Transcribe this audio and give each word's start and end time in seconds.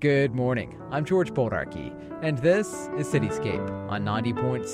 Good 0.00 0.32
morning. 0.32 0.80
I'm 0.92 1.04
George 1.04 1.32
Bodarky, 1.32 1.92
and 2.22 2.38
this 2.38 2.88
is 2.96 3.08
Cityscape 3.08 3.68
on 3.90 4.04
90.7 4.04 4.64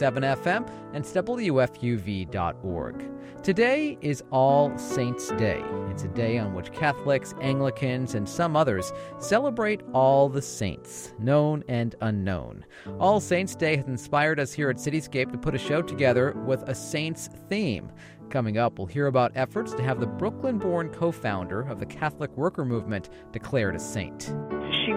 FM 0.42 0.70
and 0.92 1.02
WFUV.org. 1.02 3.10
Today 3.42 3.96
is 4.02 4.22
All 4.30 4.76
Saints' 4.76 5.30
Day. 5.30 5.62
It's 5.88 6.04
a 6.04 6.08
day 6.08 6.36
on 6.36 6.52
which 6.52 6.72
Catholics, 6.72 7.34
Anglicans, 7.40 8.14
and 8.14 8.28
some 8.28 8.54
others 8.54 8.92
celebrate 9.18 9.80
all 9.94 10.28
the 10.28 10.42
saints, 10.42 11.14
known 11.18 11.64
and 11.68 11.94
unknown. 12.02 12.66
All 13.00 13.18
Saints' 13.18 13.56
Day 13.56 13.76
has 13.76 13.86
inspired 13.86 14.38
us 14.38 14.52
here 14.52 14.68
at 14.68 14.76
Cityscape 14.76 15.32
to 15.32 15.38
put 15.38 15.54
a 15.54 15.58
show 15.58 15.80
together 15.80 16.32
with 16.44 16.68
a 16.68 16.74
saints 16.74 17.30
theme. 17.48 17.90
Coming 18.28 18.58
up, 18.58 18.78
we'll 18.78 18.88
hear 18.88 19.06
about 19.06 19.32
efforts 19.36 19.72
to 19.72 19.82
have 19.82 20.00
the 20.00 20.06
Brooklyn 20.06 20.58
born 20.58 20.90
co 20.90 21.10
founder 21.10 21.62
of 21.62 21.80
the 21.80 21.86
Catholic 21.86 22.36
worker 22.36 22.66
movement 22.66 23.08
declared 23.32 23.74
a 23.74 23.80
saint 23.80 24.34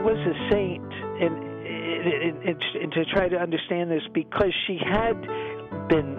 was 0.04 0.18
a 0.18 0.52
saint, 0.52 0.94
and, 1.22 1.36
and, 2.44 2.64
and, 2.76 2.92
to 2.94 3.06
try 3.14 3.28
to 3.28 3.38
understand 3.38 3.92
this 3.92 4.04
because 4.14 4.54
she 4.66 4.78
had 4.78 5.20
been 5.90 6.16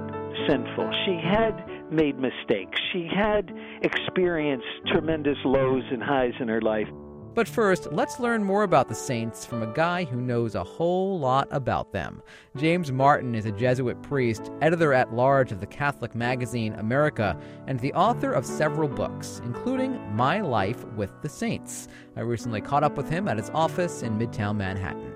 sinful. 0.48 0.90
She 1.06 1.18
had 1.22 1.92
made 1.92 2.18
mistakes. 2.18 2.78
She 2.92 3.08
had 3.12 3.52
experienced 3.82 4.66
tremendous 4.92 5.38
lows 5.44 5.84
and 5.90 6.02
highs 6.02 6.34
in 6.40 6.48
her 6.48 6.60
life. 6.60 6.88
But 7.38 7.46
first, 7.46 7.92
let's 7.92 8.18
learn 8.18 8.42
more 8.42 8.64
about 8.64 8.88
the 8.88 8.96
saints 8.96 9.46
from 9.46 9.62
a 9.62 9.72
guy 9.72 10.02
who 10.02 10.20
knows 10.20 10.56
a 10.56 10.64
whole 10.64 11.20
lot 11.20 11.46
about 11.52 11.92
them. 11.92 12.20
James 12.56 12.90
Martin 12.90 13.36
is 13.36 13.46
a 13.46 13.52
Jesuit 13.52 14.02
priest, 14.02 14.50
editor 14.60 14.92
at 14.92 15.14
large 15.14 15.52
of 15.52 15.60
the 15.60 15.66
Catholic 15.68 16.16
magazine 16.16 16.72
America, 16.72 17.38
and 17.68 17.78
the 17.78 17.92
author 17.92 18.32
of 18.32 18.44
several 18.44 18.88
books, 18.88 19.40
including 19.44 20.00
My 20.16 20.40
Life 20.40 20.84
with 20.96 21.12
the 21.22 21.28
Saints. 21.28 21.86
I 22.16 22.22
recently 22.22 22.60
caught 22.60 22.82
up 22.82 22.96
with 22.96 23.08
him 23.08 23.28
at 23.28 23.36
his 23.36 23.50
office 23.50 24.02
in 24.02 24.18
Midtown 24.18 24.56
Manhattan. 24.56 25.12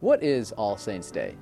What 0.00 0.22
is 0.22 0.52
All 0.52 0.76
Saints' 0.76 1.10
Day? 1.10 1.34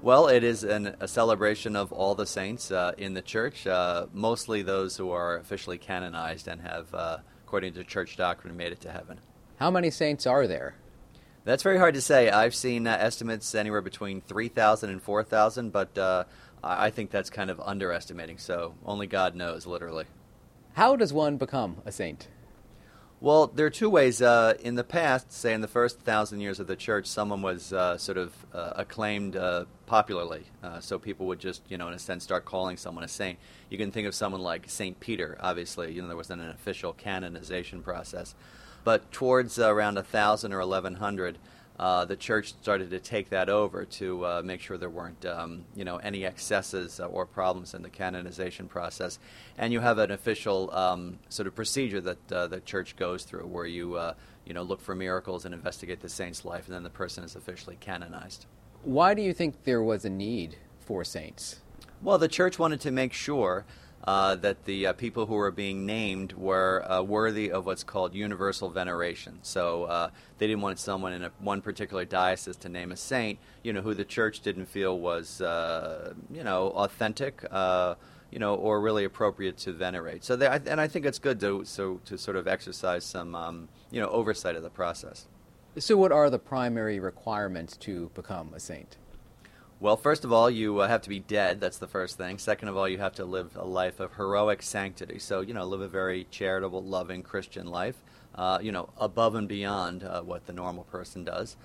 Well, 0.00 0.28
it 0.28 0.44
is 0.44 0.62
an, 0.62 0.94
a 1.00 1.08
celebration 1.08 1.74
of 1.74 1.92
all 1.92 2.14
the 2.14 2.26
saints 2.26 2.70
uh, 2.70 2.92
in 2.96 3.14
the 3.14 3.22
church, 3.22 3.66
uh, 3.66 4.06
mostly 4.12 4.62
those 4.62 4.96
who 4.96 5.10
are 5.10 5.36
officially 5.38 5.76
canonized 5.76 6.46
and 6.46 6.60
have, 6.60 6.94
uh, 6.94 7.18
according 7.44 7.74
to 7.74 7.84
church 7.84 8.16
doctrine, 8.16 8.56
made 8.56 8.70
it 8.70 8.80
to 8.82 8.92
heaven. 8.92 9.18
How 9.56 9.72
many 9.72 9.90
saints 9.90 10.24
are 10.24 10.46
there? 10.46 10.76
That's 11.44 11.64
very 11.64 11.78
hard 11.78 11.94
to 11.94 12.00
say. 12.00 12.30
I've 12.30 12.54
seen 12.54 12.86
uh, 12.86 12.96
estimates 13.00 13.56
anywhere 13.56 13.80
between 13.80 14.20
3,000 14.20 14.88
and 14.90 15.02
4,000, 15.02 15.72
but 15.72 15.98
uh, 15.98 16.24
I 16.62 16.90
think 16.90 17.10
that's 17.10 17.28
kind 17.28 17.50
of 17.50 17.60
underestimating, 17.60 18.38
so 18.38 18.74
only 18.86 19.08
God 19.08 19.34
knows, 19.34 19.66
literally. 19.66 20.04
How 20.74 20.94
does 20.94 21.12
one 21.12 21.38
become 21.38 21.82
a 21.84 21.90
saint? 21.90 22.28
Well, 23.20 23.48
there 23.48 23.66
are 23.66 23.70
two 23.70 23.90
ways. 23.90 24.22
Uh, 24.22 24.54
in 24.60 24.76
the 24.76 24.84
past, 24.84 25.32
say 25.32 25.52
in 25.52 25.60
the 25.60 25.66
first 25.66 25.98
thousand 25.98 26.40
years 26.40 26.60
of 26.60 26.68
the 26.68 26.76
church, 26.76 27.06
someone 27.06 27.42
was 27.42 27.72
uh, 27.72 27.98
sort 27.98 28.16
of 28.16 28.32
uh, 28.54 28.74
acclaimed 28.76 29.34
uh, 29.34 29.64
popularly, 29.86 30.44
uh, 30.62 30.78
so 30.78 31.00
people 31.00 31.26
would 31.26 31.40
just, 31.40 31.62
you 31.68 31.76
know, 31.76 31.88
in 31.88 31.94
a 31.94 31.98
sense, 31.98 32.22
start 32.22 32.44
calling 32.44 32.76
someone 32.76 33.02
a 33.02 33.08
saint. 33.08 33.40
You 33.70 33.78
can 33.78 33.90
think 33.90 34.06
of 34.06 34.14
someone 34.14 34.40
like 34.40 34.70
Saint 34.70 35.00
Peter. 35.00 35.36
Obviously, 35.40 35.92
you 35.92 36.00
know, 36.00 36.06
there 36.06 36.16
wasn't 36.16 36.42
an 36.42 36.50
official 36.50 36.92
canonization 36.92 37.82
process, 37.82 38.36
but 38.84 39.10
towards 39.10 39.58
around 39.58 39.98
a 39.98 40.04
thousand 40.04 40.52
or 40.52 40.60
eleven 40.60 40.94
hundred 40.94 41.38
uh, 41.78 42.04
the 42.04 42.16
church 42.16 42.54
started 42.60 42.90
to 42.90 42.98
take 42.98 43.30
that 43.30 43.48
over 43.48 43.84
to 43.84 44.26
uh, 44.26 44.42
make 44.44 44.60
sure 44.60 44.76
there 44.76 44.90
weren't, 44.90 45.24
um, 45.24 45.64
you 45.76 45.84
know, 45.84 45.96
any 45.98 46.24
excesses 46.24 46.98
or 46.98 47.24
problems 47.24 47.74
in 47.74 47.82
the 47.82 47.88
canonization 47.88 48.66
process. 48.66 49.18
And 49.56 49.72
you 49.72 49.80
have 49.80 49.98
an 49.98 50.10
official 50.10 50.74
um, 50.74 51.20
sort 51.28 51.46
of 51.46 51.54
procedure 51.54 52.00
that 52.00 52.32
uh, 52.32 52.46
the 52.48 52.60
church 52.60 52.96
goes 52.96 53.22
through, 53.22 53.46
where 53.46 53.66
you, 53.66 53.94
uh, 53.94 54.14
you 54.44 54.54
know, 54.54 54.62
look 54.62 54.80
for 54.80 54.94
miracles 54.94 55.44
and 55.44 55.54
investigate 55.54 56.00
the 56.00 56.08
saint's 56.08 56.44
life, 56.44 56.66
and 56.66 56.74
then 56.74 56.82
the 56.82 56.90
person 56.90 57.22
is 57.22 57.36
officially 57.36 57.76
canonized. 57.78 58.46
Why 58.82 59.14
do 59.14 59.22
you 59.22 59.32
think 59.32 59.64
there 59.64 59.82
was 59.82 60.04
a 60.04 60.10
need 60.10 60.56
for 60.80 61.04
saints? 61.04 61.60
Well, 62.02 62.18
the 62.18 62.28
church 62.28 62.58
wanted 62.58 62.80
to 62.80 62.90
make 62.90 63.12
sure 63.12 63.64
uh, 64.04 64.36
that 64.36 64.64
the 64.64 64.86
uh, 64.86 64.92
people 64.92 65.26
who 65.26 65.34
were 65.34 65.50
being 65.50 65.84
named 65.84 66.32
were 66.34 66.84
uh, 66.90 67.02
worthy 67.02 67.50
of 67.50 67.66
what's 67.66 67.84
called 67.84 68.14
universal 68.14 68.70
veneration. 68.70 69.38
So 69.42 69.84
uh, 69.84 70.10
they 70.38 70.46
didn't 70.46 70.62
want 70.62 70.78
someone 70.78 71.12
in 71.12 71.24
a, 71.24 71.32
one 71.40 71.60
particular 71.60 72.04
diocese 72.04 72.56
to 72.56 72.68
name 72.68 72.92
a 72.92 72.96
saint, 72.96 73.38
you 73.62 73.72
know, 73.72 73.80
who 73.80 73.94
the 73.94 74.04
church 74.04 74.40
didn't 74.40 74.66
feel 74.66 74.98
was, 74.98 75.40
uh, 75.40 76.14
you 76.32 76.44
know, 76.44 76.68
authentic, 76.68 77.44
uh, 77.50 77.96
you 78.30 78.38
know, 78.38 78.54
or 78.54 78.80
really 78.80 79.04
appropriate 79.04 79.56
to 79.58 79.72
venerate. 79.72 80.24
So, 80.24 80.36
they, 80.36 80.46
and 80.46 80.80
I 80.80 80.86
think 80.86 81.04
it's 81.04 81.18
good 81.18 81.40
to 81.40 81.64
so 81.64 82.00
to 82.04 82.16
sort 82.18 82.36
of 82.36 82.46
exercise 82.46 83.04
some, 83.04 83.34
um, 83.34 83.68
you 83.90 84.00
know, 84.00 84.08
oversight 84.08 84.54
of 84.54 84.62
the 84.62 84.70
process. 84.70 85.26
So, 85.78 85.96
what 85.96 86.12
are 86.12 86.28
the 86.28 86.38
primary 86.38 86.98
requirements 87.00 87.76
to 87.78 88.10
become 88.14 88.52
a 88.54 88.60
saint? 88.60 88.96
Well, 89.80 89.96
first 89.96 90.24
of 90.24 90.32
all, 90.32 90.50
you 90.50 90.80
uh, 90.80 90.88
have 90.88 91.02
to 91.02 91.08
be 91.08 91.20
dead. 91.20 91.60
That's 91.60 91.78
the 91.78 91.86
first 91.86 92.18
thing. 92.18 92.38
Second 92.38 92.66
of 92.66 92.76
all, 92.76 92.88
you 92.88 92.98
have 92.98 93.14
to 93.14 93.24
live 93.24 93.54
a 93.54 93.64
life 93.64 94.00
of 94.00 94.14
heroic 94.14 94.60
sanctity. 94.60 95.20
So, 95.20 95.40
you 95.40 95.54
know, 95.54 95.64
live 95.64 95.80
a 95.80 95.86
very 95.86 96.26
charitable, 96.32 96.82
loving 96.82 97.22
Christian 97.22 97.68
life, 97.68 97.94
uh, 98.34 98.58
you 98.60 98.72
know, 98.72 98.88
above 98.98 99.36
and 99.36 99.46
beyond 99.46 100.02
uh, 100.02 100.22
what 100.22 100.48
the 100.48 100.52
normal 100.52 100.82
person 100.82 101.22
does. 101.22 101.56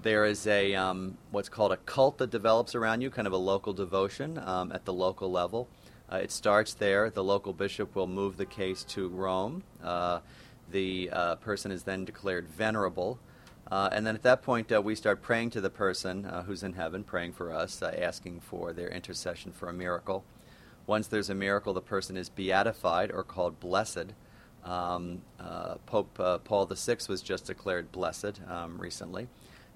There 0.00 0.24
is 0.24 0.46
a 0.46 0.76
um, 0.76 1.18
what's 1.32 1.48
called 1.48 1.72
a 1.72 1.76
cult 1.78 2.18
that 2.18 2.30
develops 2.30 2.76
around 2.76 3.00
you, 3.00 3.10
kind 3.10 3.26
of 3.26 3.32
a 3.32 3.36
local 3.38 3.72
devotion 3.72 4.38
um, 4.38 4.70
at 4.70 4.84
the 4.84 4.92
local 4.92 5.32
level. 5.32 5.66
Uh, 6.12 6.18
it 6.18 6.30
starts 6.30 6.72
there. 6.72 7.10
The 7.10 7.24
local 7.24 7.52
bishop 7.52 7.96
will 7.96 8.06
move 8.06 8.36
the 8.36 8.46
case 8.46 8.84
to 8.90 9.08
Rome. 9.08 9.64
Uh, 9.82 10.20
the 10.70 11.10
uh, 11.12 11.34
person 11.36 11.72
is 11.72 11.82
then 11.82 12.04
declared 12.04 12.46
venerable. 12.46 13.18
Uh, 13.70 13.88
and 13.90 14.06
then 14.06 14.14
at 14.14 14.22
that 14.22 14.42
point, 14.42 14.70
uh, 14.70 14.80
we 14.80 14.94
start 14.94 15.22
praying 15.22 15.50
to 15.50 15.60
the 15.60 15.70
person 15.70 16.24
uh, 16.24 16.42
who's 16.44 16.62
in 16.62 16.74
heaven, 16.74 17.02
praying 17.02 17.32
for 17.32 17.52
us, 17.52 17.82
uh, 17.82 17.92
asking 17.98 18.40
for 18.40 18.72
their 18.72 18.88
intercession 18.88 19.52
for 19.52 19.68
a 19.68 19.72
miracle. 19.72 20.24
Once 20.86 21.08
there's 21.08 21.30
a 21.30 21.34
miracle, 21.34 21.74
the 21.74 21.80
person 21.80 22.16
is 22.16 22.28
beatified 22.28 23.10
or 23.10 23.24
called 23.24 23.58
blessed. 23.58 24.12
Um, 24.64 25.22
uh, 25.40 25.76
Pope 25.86 26.18
uh, 26.20 26.38
Paul 26.38 26.66
VI 26.66 26.98
was 27.08 27.22
just 27.22 27.46
declared 27.46 27.90
blessed 27.90 28.40
um, 28.48 28.78
recently. 28.78 29.26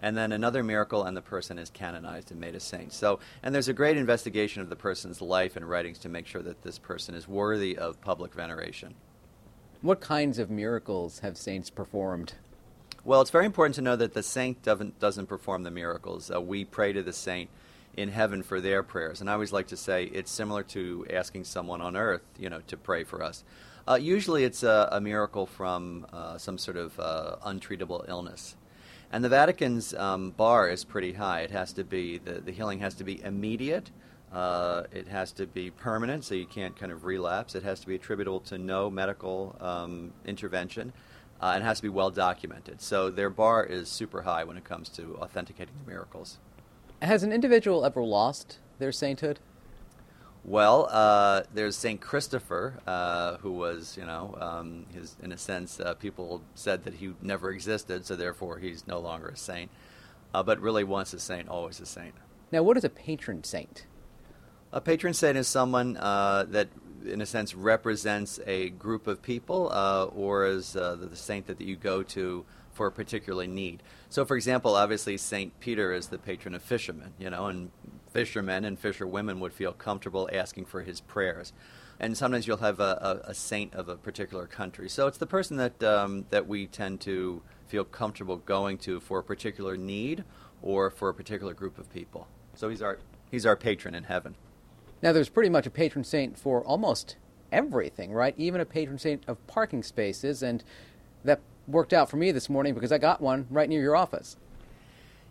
And 0.02 0.16
then 0.16 0.32
another 0.32 0.62
miracle, 0.62 1.04
and 1.04 1.16
the 1.16 1.22
person 1.22 1.58
is 1.58 1.68
canonized 1.68 2.30
and 2.30 2.40
made 2.40 2.54
a 2.54 2.60
saint. 2.60 2.92
So, 2.92 3.18
and 3.42 3.54
there's 3.54 3.68
a 3.68 3.74
great 3.74 3.96
investigation 3.96 4.62
of 4.62 4.70
the 4.70 4.76
person's 4.76 5.20
life 5.20 5.56
and 5.56 5.68
writings 5.68 5.98
to 5.98 6.08
make 6.08 6.26
sure 6.26 6.42
that 6.42 6.62
this 6.62 6.78
person 6.78 7.14
is 7.14 7.28
worthy 7.28 7.76
of 7.76 8.00
public 8.00 8.32
veneration. 8.32 8.94
What 9.82 10.00
kinds 10.00 10.38
of 10.38 10.48
miracles 10.48 11.18
have 11.18 11.36
saints 11.36 11.70
performed? 11.70 12.34
Well, 13.02 13.22
it's 13.22 13.30
very 13.30 13.46
important 13.46 13.76
to 13.76 13.82
know 13.82 13.96
that 13.96 14.12
the 14.12 14.22
saint 14.22 14.62
doesn't, 14.62 14.98
doesn't 14.98 15.26
perform 15.26 15.62
the 15.62 15.70
miracles. 15.70 16.30
Uh, 16.30 16.38
we 16.38 16.66
pray 16.66 16.92
to 16.92 17.02
the 17.02 17.14
saint 17.14 17.48
in 17.96 18.10
heaven 18.10 18.42
for 18.42 18.60
their 18.60 18.82
prayers. 18.82 19.22
And 19.22 19.30
I 19.30 19.32
always 19.32 19.54
like 19.54 19.68
to 19.68 19.76
say 19.76 20.04
it's 20.04 20.30
similar 20.30 20.62
to 20.64 21.06
asking 21.08 21.44
someone 21.44 21.80
on 21.80 21.96
earth, 21.96 22.20
you 22.38 22.50
know, 22.50 22.60
to 22.66 22.76
pray 22.76 23.04
for 23.04 23.22
us. 23.22 23.42
Uh, 23.88 23.94
usually 23.94 24.44
it's 24.44 24.62
a, 24.62 24.90
a 24.92 25.00
miracle 25.00 25.46
from 25.46 26.06
uh, 26.12 26.36
some 26.36 26.58
sort 26.58 26.76
of 26.76 27.00
uh, 27.00 27.36
untreatable 27.46 28.06
illness. 28.06 28.56
And 29.10 29.24
the 29.24 29.30
Vatican's 29.30 29.94
um, 29.94 30.32
bar 30.32 30.68
is 30.68 30.84
pretty 30.84 31.14
high. 31.14 31.40
It 31.40 31.52
has 31.52 31.72
to 31.72 31.84
be, 31.84 32.18
the, 32.18 32.34
the 32.34 32.52
healing 32.52 32.80
has 32.80 32.94
to 32.96 33.04
be 33.04 33.22
immediate. 33.24 33.90
Uh, 34.30 34.84
it 34.92 35.08
has 35.08 35.32
to 35.32 35.46
be 35.46 35.70
permanent, 35.70 36.22
so 36.22 36.34
you 36.34 36.46
can't 36.46 36.76
kind 36.78 36.92
of 36.92 37.06
relapse. 37.06 37.54
It 37.54 37.62
has 37.62 37.80
to 37.80 37.86
be 37.86 37.94
attributable 37.94 38.40
to 38.40 38.58
no 38.58 38.90
medical 38.90 39.56
um, 39.58 40.12
intervention 40.26 40.92
uh, 41.40 41.52
and 41.54 41.64
has 41.64 41.78
to 41.78 41.82
be 41.82 41.88
well 41.88 42.10
documented. 42.10 42.80
So 42.80 43.10
their 43.10 43.30
bar 43.30 43.64
is 43.64 43.88
super 43.88 44.22
high 44.22 44.44
when 44.44 44.56
it 44.56 44.64
comes 44.64 44.88
to 44.90 45.16
authenticating 45.16 45.74
the 45.84 45.90
miracles. 45.90 46.38
Has 47.02 47.22
an 47.22 47.32
individual 47.32 47.84
ever 47.84 48.02
lost 48.02 48.58
their 48.78 48.92
sainthood? 48.92 49.40
Well, 50.44 50.88
uh, 50.90 51.42
there's 51.52 51.76
Saint 51.76 52.00
Christopher, 52.00 52.80
uh, 52.86 53.36
who 53.38 53.52
was, 53.52 53.96
you 53.98 54.06
know, 54.06 54.34
um, 54.40 54.86
his 54.94 55.16
in 55.22 55.32
a 55.32 55.36
sense, 55.36 55.78
uh, 55.78 55.94
people 55.94 56.42
said 56.54 56.84
that 56.84 56.94
he 56.94 57.12
never 57.20 57.50
existed, 57.50 58.06
so 58.06 58.16
therefore 58.16 58.58
he's 58.58 58.86
no 58.86 58.98
longer 59.00 59.28
a 59.28 59.36
saint. 59.36 59.70
Uh, 60.32 60.42
but 60.42 60.58
really, 60.60 60.82
once 60.82 61.12
a 61.12 61.20
saint, 61.20 61.48
always 61.48 61.78
a 61.80 61.86
saint. 61.86 62.14
Now, 62.52 62.62
what 62.62 62.76
is 62.78 62.84
a 62.84 62.88
patron 62.88 63.44
saint? 63.44 63.84
A 64.72 64.80
patron 64.80 65.12
saint 65.12 65.36
is 65.36 65.46
someone 65.46 65.96
uh, 65.98 66.46
that 66.48 66.68
in 67.06 67.20
a 67.20 67.26
sense, 67.26 67.54
represents 67.54 68.40
a 68.46 68.70
group 68.70 69.06
of 69.06 69.22
people 69.22 69.70
uh, 69.72 70.04
or 70.04 70.46
is 70.46 70.76
uh, 70.76 70.96
the 70.96 71.16
saint 71.16 71.46
that 71.46 71.60
you 71.60 71.76
go 71.76 72.02
to 72.02 72.44
for 72.72 72.86
a 72.86 72.92
particular 72.92 73.46
need. 73.46 73.82
So, 74.08 74.24
for 74.24 74.36
example, 74.36 74.74
obviously 74.74 75.16
Saint 75.16 75.58
Peter 75.60 75.92
is 75.92 76.08
the 76.08 76.18
patron 76.18 76.54
of 76.54 76.62
fishermen, 76.62 77.12
you 77.18 77.30
know, 77.30 77.46
and 77.46 77.70
fishermen 78.12 78.64
and 78.64 78.78
fisherwomen 78.78 79.40
would 79.40 79.52
feel 79.52 79.72
comfortable 79.72 80.28
asking 80.32 80.66
for 80.66 80.82
his 80.82 81.00
prayers. 81.00 81.52
And 81.98 82.16
sometimes 82.16 82.46
you'll 82.46 82.56
have 82.58 82.80
a, 82.80 83.20
a, 83.24 83.30
a 83.30 83.34
saint 83.34 83.74
of 83.74 83.88
a 83.88 83.96
particular 83.96 84.46
country. 84.46 84.88
So 84.88 85.06
it's 85.06 85.18
the 85.18 85.26
person 85.26 85.58
that 85.58 85.82
um, 85.82 86.24
that 86.30 86.46
we 86.48 86.66
tend 86.66 87.00
to 87.02 87.42
feel 87.66 87.84
comfortable 87.84 88.38
going 88.38 88.78
to 88.78 89.00
for 89.00 89.18
a 89.18 89.22
particular 89.22 89.76
need 89.76 90.24
or 90.62 90.90
for 90.90 91.10
a 91.10 91.14
particular 91.14 91.52
group 91.52 91.78
of 91.78 91.92
people. 91.92 92.26
So 92.54 92.70
he's 92.70 92.80
our 92.80 92.98
he's 93.30 93.44
our 93.44 93.56
patron 93.56 93.94
in 93.94 94.04
heaven. 94.04 94.34
Now, 95.02 95.12
there's 95.12 95.28
pretty 95.28 95.50
much 95.50 95.66
a 95.66 95.70
patron 95.70 96.04
saint 96.04 96.38
for 96.38 96.62
almost 96.64 97.16
everything, 97.52 98.12
right? 98.12 98.34
Even 98.36 98.60
a 98.60 98.66
patron 98.66 98.98
saint 98.98 99.22
of 99.26 99.44
parking 99.46 99.82
spaces, 99.82 100.42
and 100.42 100.62
that 101.24 101.40
worked 101.66 101.92
out 101.92 102.10
for 102.10 102.16
me 102.16 102.32
this 102.32 102.48
morning 102.48 102.74
because 102.74 102.92
I 102.92 102.98
got 102.98 103.20
one 103.20 103.46
right 103.50 103.68
near 103.68 103.82
your 103.82 103.96
office. 103.96 104.36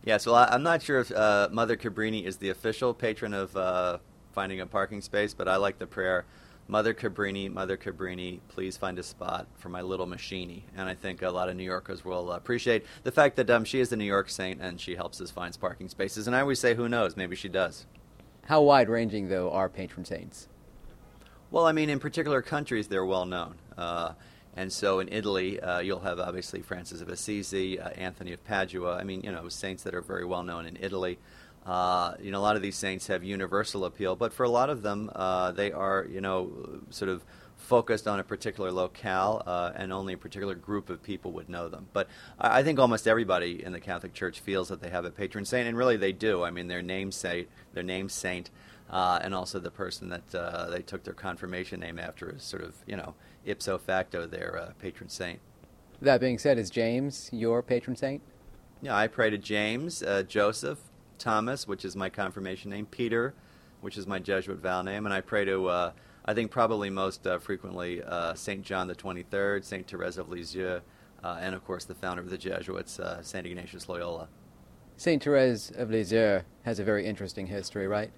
Yes, 0.05 0.25
well, 0.25 0.35
I, 0.35 0.55
am 0.55 0.63
not 0.63 0.81
sure 0.81 0.99
if 0.99 1.11
uh, 1.11 1.49
Mother 1.51 1.75
Cabrini 1.75 2.23
is 2.23 2.37
the 2.37 2.49
official 2.49 2.93
patron 2.93 3.33
of 3.33 3.55
uh, 3.55 3.97
finding 4.31 4.61
a 4.61 4.65
parking 4.65 5.01
space, 5.01 5.33
but 5.33 5.47
I 5.47 5.57
like 5.57 5.77
the 5.77 5.87
prayer, 5.87 6.25
Mother 6.69 6.93
Cabrini, 6.93 7.51
Mother 7.51 7.75
Cabrini, 7.75 8.39
please 8.47 8.77
find 8.77 8.97
a 8.97 9.03
spot 9.03 9.47
for 9.57 9.69
my 9.69 9.81
little 9.81 10.05
machine. 10.05 10.63
And 10.77 10.87
I 10.87 10.93
think 10.93 11.21
a 11.21 11.29
lot 11.29 11.49
of 11.49 11.55
New 11.55 11.63
Yorkers 11.63 12.05
will 12.05 12.31
appreciate 12.31 12.85
the 13.03 13.11
fact 13.11 13.35
that 13.37 13.49
um, 13.49 13.65
she 13.65 13.79
is 13.79 13.89
the 13.89 13.97
New 13.97 14.05
York 14.05 14.29
saint 14.29 14.61
and 14.61 14.79
she 14.79 14.95
helps 14.95 15.19
us 15.19 15.31
find 15.31 15.59
parking 15.59 15.89
spaces. 15.89 16.27
And 16.27 16.35
I 16.35 16.41
always 16.41 16.59
say, 16.59 16.75
who 16.75 16.87
knows, 16.87 17.17
maybe 17.17 17.35
she 17.35 17.49
does. 17.49 17.85
How 18.49 18.63
wide 18.63 18.89
ranging, 18.89 19.29
though, 19.29 19.51
are 19.51 19.69
patron 19.69 20.05
saints? 20.05 20.47
Well, 21.51 21.67
I 21.67 21.71
mean, 21.71 21.87
in 21.87 21.99
particular 21.99 22.41
countries, 22.41 22.87
they're 22.87 23.05
well 23.05 23.27
known. 23.27 23.53
Uh, 23.77 24.13
and 24.55 24.73
so 24.73 25.01
in 25.01 25.07
Italy, 25.09 25.59
uh, 25.59 25.81
you'll 25.81 25.99
have 25.99 26.19
obviously 26.19 26.63
Francis 26.63 26.99
of 26.99 27.09
Assisi, 27.09 27.79
uh, 27.79 27.89
Anthony 27.89 28.33
of 28.33 28.43
Padua. 28.43 28.97
I 28.97 29.03
mean, 29.03 29.21
you 29.21 29.31
know, 29.31 29.49
saints 29.49 29.83
that 29.83 29.93
are 29.93 30.01
very 30.01 30.25
well 30.25 30.41
known 30.41 30.65
in 30.65 30.79
Italy. 30.81 31.19
Uh, 31.63 32.15
you 32.19 32.31
know, 32.31 32.39
a 32.39 32.41
lot 32.41 32.55
of 32.55 32.63
these 32.63 32.75
saints 32.75 33.05
have 33.05 33.23
universal 33.23 33.85
appeal, 33.85 34.15
but 34.15 34.33
for 34.33 34.45
a 34.45 34.49
lot 34.49 34.71
of 34.71 34.81
them, 34.81 35.11
uh, 35.13 35.51
they 35.51 35.71
are, 35.71 36.07
you 36.09 36.19
know, 36.19 36.81
sort 36.89 37.09
of 37.09 37.23
focused 37.59 38.07
on 38.07 38.19
a 38.19 38.23
particular 38.23 38.71
locale, 38.71 39.43
uh, 39.45 39.71
and 39.75 39.93
only 39.93 40.13
a 40.13 40.17
particular 40.17 40.55
group 40.55 40.89
of 40.89 41.03
people 41.03 41.31
would 41.33 41.49
know 41.49 41.69
them. 41.69 41.87
But 41.93 42.07
I, 42.39 42.59
I, 42.59 42.63
think 42.63 42.79
almost 42.79 43.07
everybody 43.07 43.63
in 43.63 43.73
the 43.73 43.79
Catholic 43.79 44.13
Church 44.13 44.39
feels 44.39 44.69
that 44.69 44.81
they 44.81 44.89
have 44.89 45.05
a 45.05 45.11
patron 45.11 45.45
saint, 45.45 45.67
and 45.67 45.77
really 45.77 45.97
they 45.97 46.13
do. 46.13 46.43
I 46.43 46.51
mean, 46.51 46.67
their 46.67 46.81
name 46.81 47.11
saint, 47.11 47.47
their 47.73 47.83
name 47.83 48.09
saint, 48.09 48.49
uh, 48.89 49.19
and 49.21 49.35
also 49.35 49.59
the 49.59 49.69
person 49.69 50.09
that 50.09 50.33
uh, 50.33 50.69
they 50.69 50.81
took 50.81 51.03
their 51.03 51.13
confirmation 51.13 51.81
name 51.81 51.99
after 51.99 52.33
is 52.33 52.43
sort 52.43 52.63
of, 52.63 52.75
you 52.87 52.95
know, 52.95 53.13
ipso 53.45 53.77
facto 53.77 54.25
their 54.25 54.57
uh, 54.57 54.71
patron 54.79 55.09
saint. 55.09 55.39
That 56.01 56.21
being 56.21 56.39
said, 56.39 56.57
is 56.57 56.69
James 56.69 57.29
your 57.33 57.61
patron 57.61 57.97
saint? 57.97 58.21
Yeah, 58.81 58.95
I 58.95 59.07
pray 59.07 59.29
to 59.29 59.37
James, 59.37 60.01
uh, 60.01 60.23
Joseph, 60.23 60.79
Thomas, 61.17 61.67
which 61.67 61.83
is 61.83 61.97
my 61.97 62.09
confirmation 62.09 62.71
name, 62.71 62.85
Peter, 62.85 63.33
which 63.81 63.97
is 63.97 64.07
my 64.07 64.17
Jesuit 64.17 64.59
vow 64.59 64.81
name, 64.81 65.05
and 65.05 65.13
I 65.13 65.19
pray 65.19 65.43
to, 65.43 65.67
uh, 65.67 65.91
I 66.29 66.35
think 66.35 66.51
probably 66.51 66.91
most 66.91 67.25
uh, 67.25 67.39
frequently, 67.39 68.03
uh, 68.03 68.35
St. 68.35 68.61
John 68.61 68.85
the 68.85 68.93
23rd, 68.93 69.65
St. 69.65 69.87
Therese 69.87 70.19
of 70.19 70.29
Lisieux, 70.29 70.79
uh, 71.23 71.37
and 71.41 71.55
of 71.55 71.65
course 71.65 71.85
the 71.85 71.95
founder 71.95 72.21
of 72.21 72.29
the 72.29 72.37
Jesuits, 72.37 72.99
St. 73.23 73.47
Ignatius 73.47 73.89
Loyola. 73.89 74.27
St. 74.95 75.23
Therese 75.23 75.71
of 75.71 75.89
Lisieux 75.89 76.41
has 76.65 76.77
a 76.77 76.83
very 76.83 77.07
interesting 77.07 77.47
history, 77.47 77.87
right? 77.87 78.11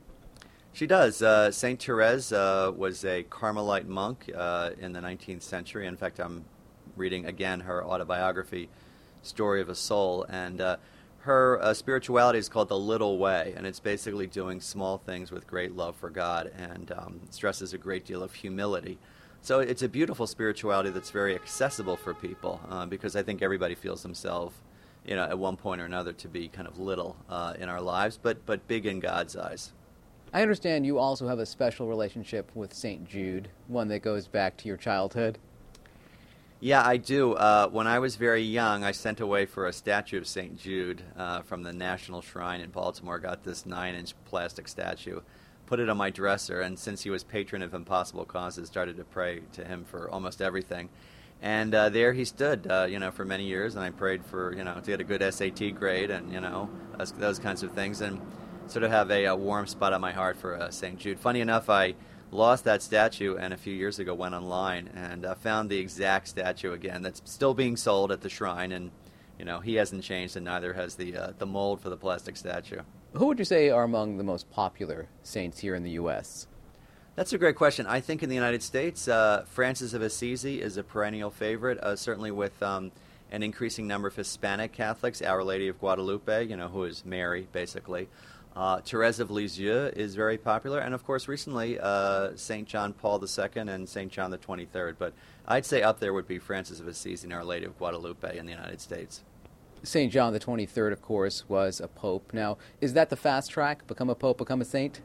She 0.73 0.87
does. 0.87 1.21
Uh, 1.21 1.51
Saint 1.51 1.81
Therese 1.81 2.33
uh, 2.33 2.73
was 2.75 3.05
a 3.05 3.23
Carmelite 3.23 3.87
monk 3.87 4.29
uh, 4.35 4.71
in 4.77 4.91
the 4.91 4.99
19th 4.99 5.41
century. 5.41 5.87
In 5.87 5.95
fact, 5.95 6.19
I'm 6.19 6.43
reading 6.97 7.27
again 7.27 7.61
her 7.61 7.81
autobiography, 7.81 8.67
Story 9.21 9.61
of 9.61 9.69
a 9.69 9.75
Soul, 9.75 10.25
and 10.27 10.59
her 11.21 11.61
uh, 11.61 11.73
spirituality 11.73 12.39
is 12.39 12.49
called 12.49 12.69
the 12.69 12.77
little 12.77 13.17
way, 13.19 13.53
and 13.55 13.67
it's 13.67 13.79
basically 13.79 14.25
doing 14.25 14.59
small 14.59 14.97
things 14.97 15.31
with 15.31 15.45
great 15.45 15.75
love 15.75 15.95
for 15.95 16.09
God 16.09 16.51
and 16.57 16.91
um, 16.93 17.21
stresses 17.29 17.73
a 17.73 17.77
great 17.77 18.05
deal 18.05 18.23
of 18.23 18.33
humility. 18.33 18.97
So 19.43 19.59
it's 19.59 19.83
a 19.83 19.89
beautiful 19.89 20.25
spirituality 20.27 20.89
that's 20.89 21.11
very 21.11 21.35
accessible 21.35 21.95
for 21.95 22.13
people 22.13 22.59
uh, 22.69 22.85
because 22.85 23.15
I 23.15 23.23
think 23.23 23.41
everybody 23.41 23.75
feels 23.75 24.01
themselves, 24.01 24.55
you 25.05 25.15
know, 25.15 25.23
at 25.23 25.37
one 25.37 25.57
point 25.57 25.81
or 25.81 25.85
another 25.85 26.13
to 26.13 26.27
be 26.27 26.47
kind 26.47 26.67
of 26.67 26.79
little 26.79 27.15
uh, 27.29 27.53
in 27.59 27.69
our 27.69 27.81
lives, 27.81 28.19
but 28.21 28.45
but 28.45 28.67
big 28.67 28.85
in 28.85 28.99
God's 28.99 29.35
eyes. 29.35 29.73
I 30.33 30.41
understand 30.41 30.85
you 30.85 30.97
also 30.97 31.27
have 31.27 31.39
a 31.39 31.45
special 31.45 31.87
relationship 31.87 32.49
with 32.55 32.73
St. 32.73 33.07
Jude, 33.07 33.49
one 33.67 33.89
that 33.89 34.01
goes 34.01 34.27
back 34.27 34.57
to 34.57 34.67
your 34.67 34.77
childhood. 34.77 35.37
Yeah, 36.63 36.85
I 36.85 36.97
do. 36.97 37.33
Uh, 37.33 37.69
when 37.69 37.87
I 37.87 37.97
was 37.97 38.17
very 38.17 38.43
young, 38.43 38.83
I 38.83 38.91
sent 38.91 39.19
away 39.19 39.47
for 39.47 39.65
a 39.65 39.73
statue 39.73 40.19
of 40.19 40.27
St. 40.27 40.59
Jude 40.59 41.01
uh, 41.17 41.41
from 41.41 41.63
the 41.63 41.73
National 41.73 42.21
Shrine 42.21 42.61
in 42.61 42.69
Baltimore. 42.69 43.17
Got 43.17 43.43
this 43.43 43.65
nine 43.65 43.95
inch 43.95 44.13
plastic 44.25 44.67
statue, 44.67 45.21
put 45.65 45.79
it 45.79 45.89
on 45.89 45.97
my 45.97 46.11
dresser, 46.11 46.61
and 46.61 46.77
since 46.77 47.01
he 47.01 47.09
was 47.09 47.23
patron 47.23 47.63
of 47.63 47.73
impossible 47.73 48.25
causes, 48.25 48.67
started 48.67 48.95
to 48.97 49.03
pray 49.03 49.41
to 49.53 49.65
him 49.65 49.85
for 49.85 50.07
almost 50.11 50.39
everything. 50.39 50.89
And 51.41 51.73
uh, 51.73 51.89
there 51.89 52.13
he 52.13 52.25
stood, 52.25 52.67
uh, 52.69 52.85
you 52.87 52.99
know, 52.99 53.09
for 53.09 53.25
many 53.25 53.45
years, 53.45 53.73
and 53.73 53.83
I 53.83 53.89
prayed 53.89 54.23
for, 54.23 54.55
you 54.55 54.63
know, 54.63 54.75
to 54.75 54.81
get 54.81 55.01
a 55.01 55.03
good 55.03 55.33
SAT 55.33 55.73
grade 55.73 56.11
and, 56.11 56.31
you 56.31 56.41
know, 56.41 56.69
those, 56.95 57.11
those 57.13 57.39
kinds 57.39 57.63
of 57.63 57.71
things, 57.71 58.01
and 58.01 58.21
sort 58.67 58.83
of 58.83 58.91
have 58.91 59.09
a, 59.09 59.25
a 59.25 59.35
warm 59.35 59.65
spot 59.65 59.93
on 59.93 60.01
my 60.01 60.11
heart 60.11 60.37
for 60.37 60.61
uh, 60.61 60.69
St. 60.69 60.99
Jude. 60.99 61.19
Funny 61.19 61.41
enough, 61.41 61.71
I 61.71 61.95
lost 62.31 62.63
that 62.63 62.81
statue 62.81 63.35
and 63.35 63.53
a 63.53 63.57
few 63.57 63.73
years 63.73 63.99
ago 63.99 64.13
went 64.13 64.33
online 64.33 64.89
and 64.95 65.25
uh, 65.25 65.35
found 65.35 65.69
the 65.69 65.77
exact 65.77 66.27
statue 66.27 66.71
again 66.71 67.01
that's 67.01 67.21
still 67.25 67.53
being 67.53 67.75
sold 67.75 68.11
at 68.11 68.21
the 68.21 68.29
shrine 68.29 68.71
and 68.71 68.89
you 69.37 69.45
know 69.45 69.59
he 69.59 69.75
hasn't 69.75 70.03
changed 70.03 70.35
and 70.35 70.45
neither 70.45 70.73
has 70.73 70.95
the 70.95 71.15
uh, 71.15 71.33
the 71.37 71.45
mold 71.45 71.81
for 71.81 71.89
the 71.89 71.97
plastic 71.97 72.37
statue 72.37 72.81
who 73.13 73.27
would 73.27 73.37
you 73.37 73.45
say 73.45 73.69
are 73.69 73.83
among 73.83 74.17
the 74.17 74.23
most 74.23 74.49
popular 74.49 75.07
saints 75.23 75.59
here 75.59 75.75
in 75.75 75.83
the 75.83 75.91
US 75.91 76.47
that's 77.15 77.33
a 77.33 77.37
great 77.37 77.57
question. 77.57 77.85
I 77.87 77.99
think 77.99 78.23
in 78.23 78.29
the 78.29 78.35
United 78.35 78.63
States, 78.63 79.07
uh, 79.07 79.43
Francis 79.49 79.93
of 79.93 80.01
Assisi 80.01 80.61
is 80.61 80.77
a 80.77 80.83
perennial 80.83 81.29
favorite, 81.29 81.77
uh, 81.79 81.97
certainly 81.97 82.31
with 82.31 82.63
um, 82.63 82.91
an 83.31 83.43
increasing 83.43 83.85
number 83.85 84.07
of 84.07 84.15
Hispanic 84.15 84.71
Catholics. 84.71 85.21
Our 85.21 85.43
Lady 85.43 85.67
of 85.67 85.77
Guadalupe, 85.79 86.47
you 86.47 86.55
know, 86.55 86.69
who 86.69 86.85
is 86.85 87.03
Mary, 87.05 87.47
basically. 87.51 88.07
Uh, 88.55 88.81
Therese 88.81 89.19
of 89.19 89.31
Lisieux 89.31 89.91
is 89.95 90.15
very 90.15 90.37
popular, 90.37 90.79
and 90.79 90.93
of 90.93 91.05
course, 91.05 91.27
recently 91.27 91.79
uh, 91.79 92.35
St. 92.35 92.67
John 92.67 92.91
Paul 92.93 93.23
II 93.23 93.49
and 93.55 93.87
St. 93.87 94.11
John 94.11 94.29
the 94.31 94.37
23rd. 94.37 94.95
But 94.99 95.13
I'd 95.47 95.65
say 95.65 95.81
up 95.81 95.99
there 95.99 96.13
would 96.13 96.27
be 96.27 96.37
Francis 96.37 96.79
of 96.79 96.87
Assisi 96.87 97.25
and 97.25 97.33
Our 97.33 97.45
Lady 97.45 97.65
of 97.65 97.77
Guadalupe 97.77 98.37
in 98.37 98.45
the 98.45 98.51
United 98.51 98.81
States. 98.81 99.23
St. 99.83 100.11
John 100.11 100.33
the 100.33 100.39
23rd, 100.39 100.91
of 100.91 101.01
course, 101.01 101.47
was 101.49 101.79
a 101.79 101.87
pope. 101.87 102.33
Now, 102.33 102.57
is 102.81 102.93
that 102.93 103.09
the 103.09 103.15
fast 103.15 103.51
track? 103.51 103.87
Become 103.87 104.09
a 104.09 104.15
pope, 104.15 104.37
become 104.37 104.61
a 104.61 104.65
saint? 104.65 105.01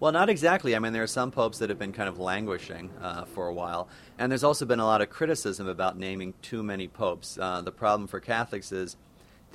Well, 0.00 0.12
not 0.12 0.28
exactly. 0.28 0.74
I 0.74 0.78
mean, 0.78 0.92
there 0.92 1.02
are 1.02 1.08
some 1.08 1.30
popes 1.30 1.58
that 1.58 1.70
have 1.70 1.78
been 1.78 1.92
kind 1.92 2.08
of 2.08 2.18
languishing 2.18 2.90
uh, 3.00 3.24
for 3.24 3.48
a 3.48 3.54
while, 3.54 3.88
and 4.18 4.30
there's 4.30 4.44
also 4.44 4.64
been 4.64 4.80
a 4.80 4.84
lot 4.84 5.00
of 5.00 5.10
criticism 5.10 5.68
about 5.68 5.98
naming 5.98 6.34
too 6.42 6.62
many 6.62 6.88
popes. 6.88 7.38
Uh, 7.38 7.62
the 7.62 7.72
problem 7.72 8.06
for 8.06 8.20
Catholics 8.20 8.72
is 8.72 8.96